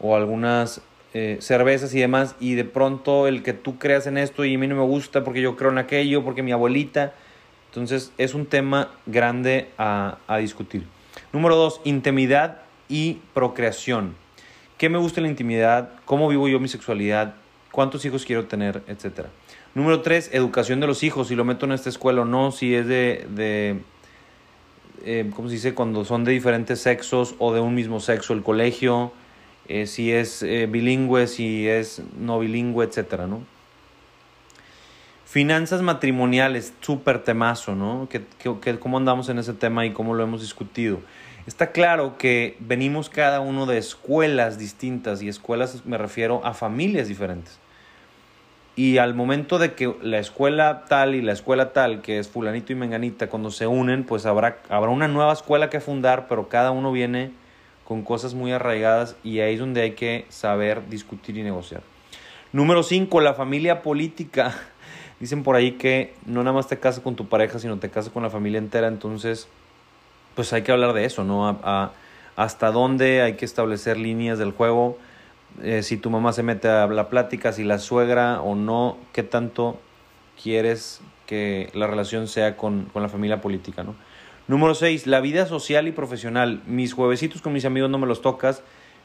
o 0.01 0.17
algunas 0.17 0.81
eh, 1.13 1.37
cervezas 1.41 1.95
y 1.95 2.01
demás, 2.01 2.37
y 2.41 2.55
de 2.55 2.65
pronto 2.65 3.29
el 3.29 3.43
que 3.43 3.53
tú 3.53 3.79
creas 3.79 4.07
en 4.07 4.17
esto 4.17 4.47
y 4.47 4.55
a 4.55 4.59
mí 4.59 4.67
no 4.67 4.77
me 4.77 4.83
gusta 4.83 5.25
porque 5.25 5.43
yo 5.43 5.57
creo 5.57 5.73
en 5.73 5.77
aquello, 5.77 6.25
porque 6.25 6.43
mi 6.43 6.53
abuelita. 6.53 7.13
Entonces 7.69 8.15
es 8.17 8.33
un 8.33 8.47
tema 8.47 8.93
grande 9.05 9.69
a, 9.77 10.17
discutir. 10.41 10.87
Número 11.35 11.55
dos, 11.55 11.83
intimidad 11.85 12.63
y 12.89 13.19
procreación. 13.35 14.15
¿Qué 14.79 14.89
me 14.89 14.97
gusta 14.97 15.21
la 15.21 15.29
intimidad? 15.29 15.91
¿Cómo 16.07 16.29
vivo 16.29 16.49
yo 16.49 16.59
mi 16.59 16.69
sexualidad? 16.69 17.35
¿Cuántos 17.73 18.05
hijos 18.05 18.25
quiero 18.25 18.45
tener? 18.45 18.83
Etcétera. 18.87 19.31
Número 19.75 20.03
tres, 20.03 20.31
educación 20.33 20.79
de 20.79 20.87
los 20.87 21.03
hijos. 21.03 21.29
Si 21.29 21.35
lo 21.35 21.45
meto 21.45 21.67
en 21.67 21.73
esta 21.73 21.89
escuela 21.89 22.23
o 22.23 22.25
no, 22.25 22.53
si 22.53 22.75
es 22.75 22.87
de, 22.87 23.27
de 23.31 23.81
eh, 25.05 25.31
¿cómo 25.35 25.49
se 25.49 25.55
dice? 25.55 25.75
Cuando 25.75 26.05
son 26.05 26.25
de 26.25 26.33
diferentes 26.33 26.81
sexos 26.81 27.35
o 27.39 27.53
de 27.53 27.61
un 27.61 27.75
mismo 27.75 27.99
sexo, 27.99 28.35
el 28.35 28.43
colegio, 28.43 29.13
eh, 29.69 29.87
si 29.87 30.13
es 30.13 30.43
eh, 30.43 30.69
bilingüe, 30.71 31.27
si 31.27 31.67
es 31.69 32.03
no 32.19 32.39
bilingüe, 32.39 32.85
etcétera, 32.85 33.27
¿no? 33.27 33.41
Finanzas 35.25 35.81
matrimoniales, 35.81 36.75
súper 36.83 37.25
temazo, 37.25 37.75
¿no? 37.75 38.07
Que, 38.11 38.23
¿Cómo 38.79 38.99
andamos 38.99 39.31
en 39.31 39.39
ese 39.39 39.55
tema 39.55 39.87
y 39.87 39.93
cómo 39.93 40.15
lo 40.15 40.23
hemos 40.23 40.43
discutido? 40.43 41.01
Está 41.45 41.73
claro 41.73 42.19
que 42.19 42.57
venimos 42.61 43.09
cada 43.09 43.41
uno 43.41 43.67
de 43.67 43.77
escuelas 43.77 44.59
distintas 44.59 45.23
y 45.23 45.29
escuelas 45.29 45.85
me 45.85 45.99
refiero 45.99 46.41
a 46.45 46.55
familias 46.55 47.09
diferentes. 47.09 47.59
Y 48.77 48.99
al 48.99 49.15
momento 49.15 49.59
de 49.59 49.75
que 49.75 49.93
la 50.03 50.21
escuela 50.21 50.85
tal 50.89 51.17
y 51.17 51.21
la 51.21 51.33
escuela 51.33 51.73
tal, 51.73 52.01
que 52.01 52.21
es 52.21 52.29
fulanito 52.29 52.73
y 52.73 52.77
menganita, 52.77 53.29
cuando 53.29 53.51
se 53.51 53.67
unen, 53.67 54.05
pues 54.05 54.25
habrá, 54.25 54.59
habrá 54.69 54.91
una 54.91 55.09
nueva 55.09 55.33
escuela 55.33 55.69
que 55.69 55.81
fundar, 55.81 56.29
pero 56.29 56.49
cada 56.49 56.71
uno 56.71 56.93
viene 56.93 57.33
con 57.85 58.03
cosas 58.03 58.35
muy 58.35 58.53
arraigadas 58.53 59.17
y 59.25 59.41
ahí 59.41 59.55
es 59.55 59.61
donde 59.61 59.83
hay 59.83 59.93
que 59.93 60.27
saber 60.29 60.89
discutir 60.89 61.37
y 61.37 61.43
negociar. 61.43 61.83
Número 62.53 62.85
5, 62.85 63.21
la 63.21 63.35
familia 63.35 63.83
política. 63.83 64.55
Dicen 65.21 65.43
por 65.43 65.57
ahí 65.57 65.73
que 65.73 66.15
no 66.25 66.45
nada 66.45 66.55
más 66.55 66.69
te 66.69 66.79
casas 66.79 67.03
con 67.03 67.17
tu 67.17 67.29
pareja, 67.29 67.59
sino 67.59 67.79
te 67.81 67.91
casas 67.91 68.13
con 68.13 68.23
la 68.23 68.31
familia 68.31 68.59
entera, 68.59 68.87
entonces 68.87 69.49
pues 70.35 70.53
hay 70.53 70.63
que 70.63 70.73
hablar 70.73 70.93
de 70.93 71.05
eso, 71.05 71.25
¿no? 71.25 71.61
hasta 72.35 72.71
dónde 72.71 73.21
hay 73.21 73.35
que 73.35 73.45
establecer 73.45 73.99
líneas 73.99 74.39
del 74.39 74.53
juego 74.53 74.97
eh, 75.61 75.83
si 75.83 75.97
tu 75.97 76.11
mamá 76.11 76.33
se 76.33 76.43
mete 76.43 76.69
a 76.69 76.87
la 76.87 77.09
plática, 77.09 77.53
si 77.53 77.65
la 77.65 77.79
suegra 77.79 78.41
o 78.41 78.55
no, 78.55 78.97
qué 79.13 79.23
tanto 79.23 79.79
quieres 80.43 81.01
que 81.27 81.71
la 81.75 81.87
relación 81.87 82.27
sea 82.27 82.57
con, 82.57 82.87
con 82.93 83.03
la 83.03 83.09
familia 83.09 83.41
política, 83.41 83.85
¿no? 83.85 83.95
Número 84.49 84.75
6, 84.75 85.07
la 85.07 85.21
vida 85.21 85.47
social 85.47 85.87
y 85.87 85.93
profesional. 85.93 86.63
Mis 86.67 86.95
juevesitos 86.95 87.43
con 87.43 87.53
mis 87.53 87.65
amigos 87.65 87.91
no 87.91 87.99
me 87.99 88.07
los 88.07 88.23
tocas. 88.23 88.63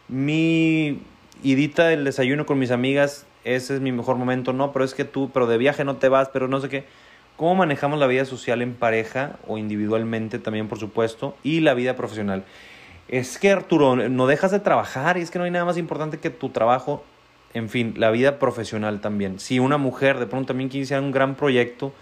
Mi 0.08 1.00
idita 1.44 1.88
del 1.88 2.04
desayuno 2.04 2.46
con 2.46 2.58
mis 2.58 2.72
amigas, 2.72 3.26
ese 3.44 3.76
es 3.76 3.82
mi 3.82 3.92
mejor 3.92 4.16
momento. 4.16 4.52
No, 4.52 4.72
pero 4.72 4.84
es 4.84 4.96
que 4.96 5.06
tú, 5.06 5.30
pero 5.32 5.46
de 5.46 5.58
viaje 5.58 5.84
no 5.84 5.98
te 5.98 6.10
vas, 6.10 6.30
pero 6.30 6.48
no 6.48 6.60
sé 6.60 6.70
qué. 6.70 6.86
¿Cómo 7.38 7.54
manejamos 7.54 8.00
la 8.00 8.08
vida 8.08 8.26
social 8.26 8.64
en 8.64 8.74
pareja 8.74 9.38
o 9.48 9.60
individualmente 9.60 10.40
también, 10.40 10.68
por 10.68 10.80
supuesto? 10.80 11.38
Y 11.44 11.60
la 11.60 11.76
vida 11.76 11.96
profesional 11.96 12.44
es 13.08 13.38
que 13.38 13.52
Arturo, 13.52 13.96
no 13.96 14.28
dejas 14.28 14.52
de 14.52 14.60
trabajar 14.60 15.18
y 15.18 15.22
es 15.22 15.32
que 15.32 15.38
no 15.40 15.46
hay 15.46 15.52
nada 15.52 15.64
más 15.64 15.78
importante 15.78 16.18
que 16.18 16.32
tu 16.32 16.50
trabajo, 16.50 17.04
en 17.54 17.70
fin, 17.70 17.94
la 17.98 18.12
vida 18.12 18.40
profesional 18.40 19.02
también. 19.02 19.40
Si 19.40 19.60
una 19.60 19.78
mujer 19.78 20.18
de 20.18 20.26
pronto 20.26 20.48
también 20.48 20.70
quiere 20.70 21.00
un 21.00 21.12
gran 21.12 21.36
proyecto, 21.36 21.94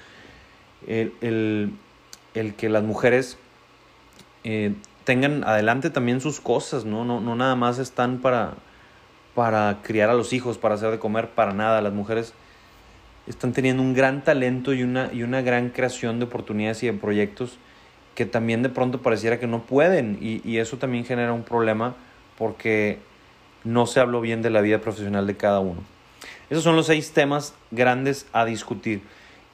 el, 0.88 1.74
que 2.58 2.70
las 2.70 2.84
mujeres 2.84 3.38
eh, 4.46 4.74
tengan 5.04 5.44
adelante 5.44 5.90
también 5.90 6.22
sus 6.22 6.40
cosas, 6.40 6.86
¿no? 6.86 7.04
No, 7.06 7.20
no 7.20 7.36
nada 7.36 7.56
más 7.56 7.78
están 7.78 8.20
para, 8.20 8.54
para 9.36 9.80
criar 9.84 10.10
a 10.10 10.14
los 10.14 10.34
hijos, 10.34 10.58
para 10.58 10.76
hacer 10.76 10.92
de 10.92 11.00
comer, 11.00 11.30
para 11.30 11.54
nada. 11.54 11.82
Las 11.82 11.94
mujeres 11.94 12.34
están 13.28 13.54
teniendo 13.54 13.82
un 13.82 13.94
gran 13.94 14.24
talento 14.24 14.74
y 14.74 14.84
una, 14.84 15.10
y 15.12 15.24
una 15.24 15.42
gran 15.42 15.70
creación 15.70 16.20
de 16.20 16.26
oportunidades 16.26 16.84
y 16.84 16.88
de 16.88 16.94
proyectos 16.94 17.58
que 18.16 18.26
también 18.26 18.64
de 18.64 18.70
pronto 18.70 19.02
pareciera 19.02 19.40
que 19.40 19.48
no 19.48 19.64
pueden 19.64 20.18
y, 20.22 20.58
eso 20.58 20.78
también 20.78 21.06
genera 21.06 21.34
un 21.34 21.44
problema 21.44 21.96
porque 22.38 23.00
no 23.64 23.86
se 23.86 24.00
habló 24.00 24.22
bien 24.22 24.42
de 24.42 24.50
la 24.50 24.62
vida 24.62 24.80
profesional 24.80 25.28
de 25.28 25.36
cada 25.36 25.60
uno. 25.60 25.82
Esos 26.50 26.64
son 26.64 26.76
los 26.76 26.86
seis 26.86 27.12
temas 27.12 27.54
grandes 27.72 28.28
a 28.32 28.46
discutir. 28.46 29.02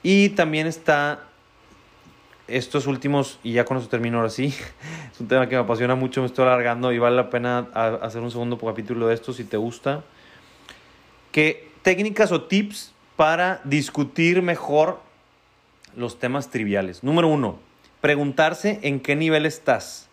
Y 0.02 0.30
también 0.30 0.66
está 0.66 1.24
estos 2.46 2.86
últimos, 2.86 3.38
y 3.42 3.52
ya 3.52 3.64
con 3.64 3.78
eso 3.78 3.88
termino 3.88 4.18
ahora 4.18 4.30
sí, 4.30 4.54
es 5.12 5.20
un 5.20 5.26
tema 5.26 5.48
que 5.48 5.56
me 5.56 5.62
apasiona 5.62 5.94
mucho, 5.94 6.20
me 6.20 6.26
estoy 6.26 6.44
alargando 6.44 6.92
y 6.92 6.98
vale 6.98 7.16
la 7.16 7.30
pena 7.30 7.68
hacer 8.02 8.20
un 8.20 8.30
segundo 8.30 8.58
capítulo 8.58 9.08
de 9.08 9.14
esto 9.14 9.32
si 9.32 9.44
te 9.44 9.56
gusta. 9.56 10.04
Que 11.32 11.70
técnicas 11.82 12.30
o 12.30 12.42
tips 12.42 12.91
para 13.16 13.60
discutir 13.64 14.42
mejor 14.42 15.00
los 15.96 16.18
temas 16.18 16.50
triviales. 16.50 17.04
Número 17.04 17.28
uno, 17.28 17.58
preguntarse 18.00 18.80
en 18.82 19.00
qué 19.00 19.16
nivel 19.16 19.46
estás. 19.46 20.08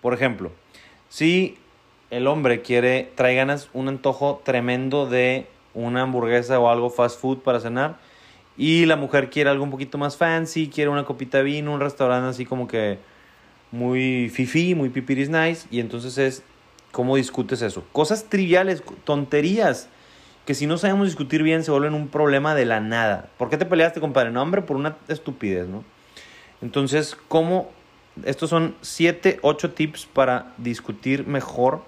Por 0.00 0.14
ejemplo, 0.14 0.52
si 1.08 1.58
el 2.10 2.26
hombre 2.26 2.62
quiere, 2.62 3.10
trae 3.14 3.34
ganas, 3.34 3.70
un 3.72 3.88
antojo 3.88 4.42
tremendo 4.44 5.06
de 5.06 5.46
una 5.74 6.02
hamburguesa 6.02 6.58
o 6.60 6.68
algo 6.68 6.90
fast 6.90 7.20
food 7.20 7.38
para 7.38 7.60
cenar, 7.60 7.98
y 8.56 8.84
la 8.84 8.96
mujer 8.96 9.30
quiere 9.30 9.48
algo 9.48 9.64
un 9.64 9.70
poquito 9.70 9.96
más 9.96 10.16
fancy, 10.16 10.68
quiere 10.68 10.90
una 10.90 11.04
copita 11.04 11.38
de 11.38 11.44
vino, 11.44 11.72
un 11.72 11.80
restaurante 11.80 12.28
así 12.28 12.44
como 12.44 12.68
que 12.68 12.98
muy 13.70 14.28
fifi, 14.28 14.74
muy 14.74 14.90
pipiris 14.90 15.30
nice, 15.30 15.66
y 15.70 15.80
entonces 15.80 16.18
es 16.18 16.42
cómo 16.90 17.16
discutes 17.16 17.62
eso. 17.62 17.82
Cosas 17.92 18.26
triviales, 18.28 18.82
tonterías, 19.04 19.88
que 20.44 20.54
si 20.54 20.66
no 20.66 20.76
sabemos 20.78 21.06
discutir 21.06 21.42
bien 21.42 21.62
se 21.64 21.70
vuelven 21.70 21.94
un 21.94 22.08
problema 22.08 22.54
de 22.54 22.64
la 22.64 22.80
nada. 22.80 23.28
¿Por 23.38 23.48
qué 23.48 23.56
te 23.56 23.66
peleaste, 23.66 24.00
compadre? 24.00 24.30
No, 24.30 24.42
hombre, 24.42 24.62
por 24.62 24.76
una 24.76 24.96
estupidez, 25.08 25.68
¿no? 25.68 25.84
Entonces, 26.60 27.16
¿cómo? 27.28 27.70
Estos 28.24 28.50
son 28.50 28.74
7, 28.82 29.38
8 29.42 29.70
tips 29.72 30.06
para 30.06 30.52
discutir 30.58 31.26
mejor 31.26 31.82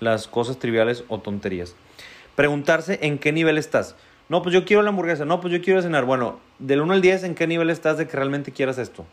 las 0.00 0.26
cosas 0.26 0.58
triviales 0.58 1.04
o 1.08 1.18
tonterías. 1.18 1.74
Preguntarse 2.34 2.98
en 3.02 3.18
qué 3.18 3.32
nivel 3.32 3.58
estás. 3.58 3.94
No, 4.28 4.42
pues 4.42 4.54
yo 4.54 4.64
quiero 4.64 4.82
la 4.82 4.88
hamburguesa. 4.88 5.24
No, 5.24 5.40
pues 5.40 5.52
yo 5.52 5.60
quiero 5.60 5.82
cenar. 5.82 6.04
Bueno, 6.04 6.40
del 6.58 6.80
1 6.80 6.94
al 6.94 7.00
10, 7.00 7.24
¿en 7.24 7.34
qué 7.34 7.46
nivel 7.46 7.70
estás 7.70 7.98
de 7.98 8.06
que 8.06 8.16
realmente 8.16 8.52
quieras 8.52 8.78
esto? 8.78 9.04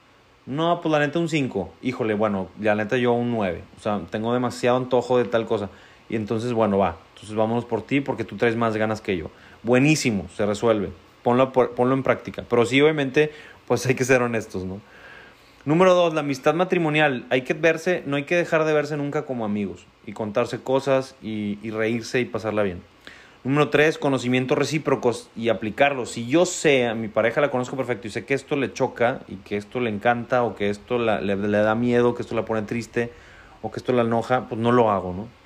No, 0.45 0.81
pues 0.81 0.91
la 0.91 0.99
neta 0.99 1.19
un 1.19 1.29
5. 1.29 1.73
Híjole, 1.81 2.13
bueno, 2.13 2.47
la 2.59 2.75
neta 2.75 2.97
yo 2.97 3.13
un 3.13 3.31
9. 3.31 3.63
O 3.77 3.79
sea, 3.79 4.01
tengo 4.09 4.33
demasiado 4.33 4.77
antojo 4.77 5.17
de 5.17 5.25
tal 5.25 5.45
cosa. 5.45 5.69
Y 6.09 6.15
entonces, 6.15 6.53
bueno, 6.53 6.77
va. 6.77 6.97
Entonces 7.21 7.37
vámonos 7.37 7.65
por 7.65 7.83
ti 7.83 8.01
porque 8.01 8.23
tú 8.23 8.35
traes 8.35 8.55
más 8.55 8.75
ganas 8.75 8.99
que 8.99 9.15
yo. 9.15 9.29
Buenísimo, 9.61 10.27
se 10.35 10.43
resuelve. 10.43 10.89
Ponlo, 11.21 11.51
ponlo 11.51 11.93
en 11.93 12.01
práctica. 12.01 12.43
Pero 12.49 12.65
sí, 12.65 12.81
obviamente, 12.81 13.31
pues 13.67 13.85
hay 13.85 13.93
que 13.93 14.05
ser 14.05 14.23
honestos, 14.23 14.65
¿no? 14.65 14.81
Número 15.63 15.93
dos, 15.93 16.15
la 16.15 16.21
amistad 16.21 16.55
matrimonial. 16.55 17.27
Hay 17.29 17.43
que 17.43 17.53
verse, 17.53 18.01
no 18.07 18.15
hay 18.15 18.23
que 18.23 18.35
dejar 18.35 18.65
de 18.65 18.73
verse 18.73 18.97
nunca 18.97 19.27
como 19.27 19.45
amigos 19.45 19.85
y 20.07 20.13
contarse 20.13 20.61
cosas 20.61 21.13
y, 21.21 21.57
reírse 21.69 22.19
y 22.19 22.25
pasarla 22.25 22.63
bien. 22.63 22.81
Número 23.43 23.69
tres, 23.69 23.99
conocimientos 23.99 24.57
recíprocos 24.57 25.29
y 25.35 25.49
aplicarlos. 25.49 26.09
Si 26.09 26.25
yo 26.25 26.47
sé, 26.47 26.87
a 26.87 26.95
mi 26.95 27.07
pareja 27.07 27.39
la 27.39 27.51
conozco 27.51 27.77
perfecto 27.77 28.07
y 28.07 28.09
sé 28.09 28.25
que 28.25 28.33
esto 28.33 28.55
le 28.55 28.73
choca 28.73 29.19
y 29.27 29.35
que 29.35 29.57
esto 29.57 29.79
le 29.79 29.91
encanta 29.91 30.41
o 30.41 30.55
que 30.55 30.71
esto 30.71 30.97
le, 30.97 31.21
le, 31.21 31.57
da 31.59 31.75
miedo, 31.75 32.15
que 32.15 32.23
esto 32.23 32.33
la 32.33 32.45
pone 32.45 32.63
triste 32.63 33.11
o 33.61 33.71
que 33.71 33.77
esto 33.77 33.93
la 33.93 34.01
enoja, 34.01 34.47
pues 34.49 34.59
no 34.59 34.71
lo 34.71 34.89
hago, 34.89 35.13
¿no? 35.13 35.40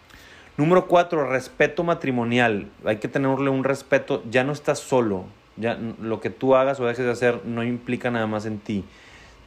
Número 0.58 0.88
cuatro, 0.88 1.30
respeto 1.30 1.84
matrimonial. 1.84 2.70
Hay 2.86 2.98
que 2.98 3.10
tenerle 3.10 3.50
un 3.50 3.64
respeto. 3.64 4.24
Ya 4.30 4.44
no 4.44 4.54
estás 4.54 4.80
solo. 4.80 5.26
Ya 5.58 5.78
lo 6.02 6.22
que 6.22 6.30
tú 6.30 6.56
hagas 6.56 6.80
o 6.80 6.86
dejes 6.86 7.06
de 7.06 7.12
hacer 7.12 7.42
no 7.46 7.64
implica 7.64 8.10
nada 8.10 8.28
más 8.28 8.46
en 8.46 8.60
ti. 8.60 8.86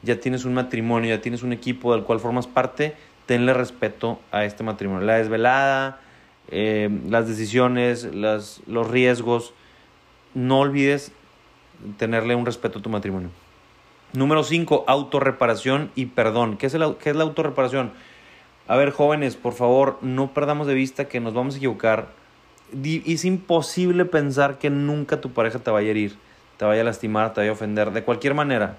Ya 0.03 0.21
tienes 0.21 0.44
un 0.44 0.55
matrimonio, 0.55 1.14
ya 1.14 1.21
tienes 1.21 1.42
un 1.42 1.53
equipo 1.53 1.94
del 1.94 2.05
cual 2.05 2.21
formas 2.21 2.47
parte, 2.47 2.94
tenle 3.27 3.53
respeto 3.55 4.21
a 4.31 4.44
este 4.44 4.62
matrimonio. 4.62 5.07
La 5.07 5.16
desvelada, 5.16 6.01
eh, 6.51 6.88
las 7.09 7.27
decisiones, 7.27 8.05
las, 8.14 8.61
los 8.66 8.88
riesgos, 8.88 9.55
no 10.35 10.61
olvides 10.61 11.12
tenerle 11.97 12.35
un 12.35 12.47
respeto 12.47 12.79
a 12.79 12.83
tu 12.83 12.90
matrimonio. 12.90 13.31
Número 14.12 14.42
5, 14.42 14.85
autorreparación 14.87 15.90
y 15.94 16.07
perdón. 16.07 16.57
¿Qué 16.57 16.66
es, 16.66 16.75
el, 16.75 16.97
¿Qué 16.97 17.11
es 17.11 17.16
la 17.16 17.25
autorreparación? 17.25 17.92
A 18.68 18.76
ver, 18.76 18.92
jóvenes, 18.92 19.35
por 19.35 19.54
favor, 19.54 19.98
no 20.02 20.33
perdamos 20.33 20.66
de 20.66 20.74
vista 20.74 21.09
que 21.09 21.18
nos 21.18 21.35
vamos 21.35 21.54
a 21.54 21.57
equivocar 21.57 22.09
es 22.72 23.24
imposible 23.24 24.04
pensar 24.04 24.59
que 24.59 24.70
nunca 24.70 25.20
tu 25.20 25.31
pareja 25.31 25.59
te 25.59 25.70
vaya 25.70 25.88
a 25.88 25.90
herir, 25.90 26.16
te 26.57 26.64
vaya 26.64 26.83
a 26.83 26.85
lastimar, 26.85 27.33
te 27.33 27.40
vaya 27.40 27.50
a 27.50 27.54
ofender, 27.54 27.92
de 27.92 28.04
cualquier 28.04 28.35
manera. 28.35 28.76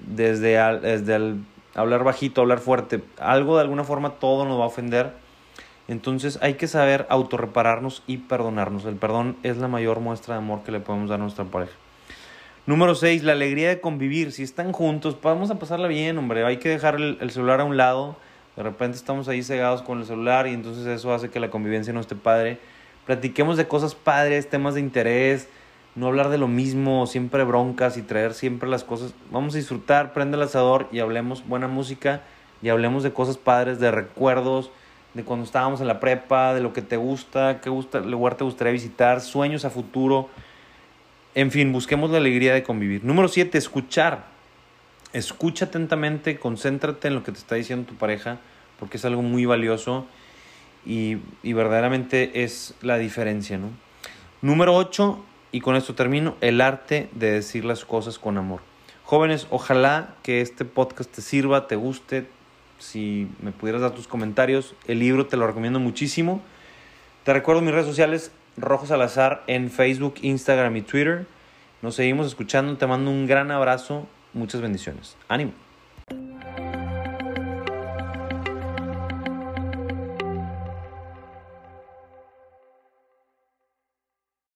Desde, 0.00 0.56
desde 0.80 1.14
el 1.14 1.44
hablar 1.74 2.04
bajito, 2.04 2.40
hablar 2.40 2.58
fuerte, 2.58 3.02
algo 3.18 3.56
de 3.56 3.62
alguna 3.62 3.84
forma 3.84 4.14
todo 4.14 4.44
nos 4.44 4.58
va 4.58 4.64
a 4.64 4.68
ofender. 4.68 5.12
Entonces 5.88 6.38
hay 6.42 6.54
que 6.54 6.68
saber 6.68 7.06
autorrepararnos 7.08 8.02
y 8.06 8.18
perdonarnos. 8.18 8.84
El 8.84 8.96
perdón 8.96 9.36
es 9.42 9.58
la 9.58 9.68
mayor 9.68 10.00
muestra 10.00 10.34
de 10.34 10.38
amor 10.38 10.62
que 10.62 10.72
le 10.72 10.80
podemos 10.80 11.08
dar 11.08 11.20
a 11.20 11.22
nuestra 11.22 11.44
pareja. 11.44 11.72
Número 12.64 12.94
6, 12.94 13.24
la 13.24 13.32
alegría 13.32 13.68
de 13.68 13.80
convivir. 13.80 14.32
Si 14.32 14.44
están 14.44 14.72
juntos, 14.72 15.16
vamos 15.20 15.50
a 15.50 15.58
pasarla 15.58 15.88
bien, 15.88 16.16
hombre. 16.18 16.44
Hay 16.44 16.58
que 16.58 16.68
dejar 16.68 16.94
el, 16.94 17.30
celular 17.30 17.60
a 17.60 17.64
un 17.64 17.76
lado. 17.76 18.16
De 18.56 18.62
repente 18.62 18.96
estamos 18.96 19.28
ahí 19.28 19.42
cegados 19.42 19.82
con 19.82 20.00
el 20.00 20.04
celular 20.04 20.46
y 20.46 20.52
entonces 20.52 20.86
eso 20.86 21.12
hace 21.14 21.30
que 21.30 21.40
la 21.40 21.50
convivencia 21.50 21.92
no 21.92 22.00
esté 22.00 22.14
padre. 22.14 22.58
Platiquemos 23.06 23.56
de 23.56 23.66
cosas 23.66 23.94
padres, 23.94 24.48
temas 24.48 24.74
de 24.74 24.80
interés. 24.80 25.48
No 25.94 26.06
hablar 26.06 26.28
de 26.28 26.38
lo 26.38 26.48
mismo, 26.48 27.06
siempre 27.06 27.44
broncas 27.44 27.96
y 27.96 28.02
traer 28.02 28.34
siempre 28.34 28.68
las 28.68 28.84
cosas. 28.84 29.14
Vamos 29.30 29.54
a 29.54 29.58
disfrutar, 29.58 30.12
prende 30.12 30.36
el 30.36 30.42
asador 30.42 30.88
y 30.92 31.00
hablemos 31.00 31.46
buena 31.46 31.68
música 31.68 32.22
y 32.62 32.68
hablemos 32.68 33.02
de 33.02 33.12
cosas 33.12 33.36
padres, 33.36 33.78
de 33.78 33.90
recuerdos, 33.90 34.70
de 35.14 35.24
cuando 35.24 35.44
estábamos 35.44 35.80
en 35.80 35.88
la 35.88 36.00
prepa, 36.00 36.54
de 36.54 36.60
lo 36.60 36.72
que 36.72 36.80
te 36.80 36.96
gusta, 36.96 37.60
qué 37.60 37.68
gusta, 37.68 38.00
lugar 38.00 38.36
te 38.36 38.44
gustaría 38.44 38.72
visitar, 38.72 39.20
sueños 39.20 39.64
a 39.64 39.70
futuro. 39.70 40.30
En 41.34 41.50
fin, 41.50 41.72
busquemos 41.72 42.10
la 42.10 42.18
alegría 42.18 42.54
de 42.54 42.62
convivir. 42.62 43.04
Número 43.04 43.28
7, 43.28 43.56
escuchar. 43.58 44.31
Escucha 45.12 45.66
atentamente, 45.66 46.38
concéntrate 46.38 47.08
en 47.08 47.14
lo 47.14 47.22
que 47.22 47.32
te 47.32 47.38
está 47.38 47.54
diciendo 47.54 47.86
tu 47.88 47.96
pareja, 47.96 48.38
porque 48.78 48.96
es 48.96 49.04
algo 49.04 49.22
muy 49.22 49.44
valioso 49.44 50.06
y, 50.86 51.18
y 51.42 51.52
verdaderamente 51.52 52.42
es 52.44 52.74
la 52.80 52.98
diferencia, 52.98 53.58
¿no? 53.58 53.70
Número 54.40 54.74
8, 54.74 55.24
y 55.52 55.60
con 55.60 55.76
esto 55.76 55.94
termino, 55.94 56.34
el 56.40 56.60
arte 56.60 57.10
de 57.12 57.30
decir 57.30 57.64
las 57.64 57.84
cosas 57.84 58.18
con 58.18 58.38
amor. 58.38 58.60
Jóvenes, 59.04 59.46
ojalá 59.50 60.14
que 60.22 60.40
este 60.40 60.64
podcast 60.64 61.10
te 61.10 61.20
sirva, 61.20 61.66
te 61.66 61.76
guste. 61.76 62.26
Si 62.78 63.28
me 63.42 63.52
pudieras 63.52 63.82
dar 63.82 63.90
tus 63.90 64.08
comentarios, 64.08 64.74
el 64.86 64.98
libro 64.98 65.26
te 65.26 65.36
lo 65.36 65.46
recomiendo 65.46 65.78
muchísimo. 65.78 66.40
Te 67.22 67.34
recuerdo 67.34 67.60
mis 67.60 67.72
redes 67.72 67.86
sociales, 67.86 68.32
Rojo 68.56 68.86
Salazar 68.86 69.44
en 69.46 69.70
Facebook, 69.70 70.14
Instagram 70.22 70.74
y 70.76 70.82
Twitter. 70.82 71.26
Nos 71.82 71.96
seguimos 71.96 72.26
escuchando, 72.26 72.78
te 72.78 72.86
mando 72.86 73.10
un 73.10 73.26
gran 73.26 73.50
abrazo, 73.50 74.06
muchas 74.34 74.60
bendiciones. 74.60 75.16
Ánimo. 75.28 75.52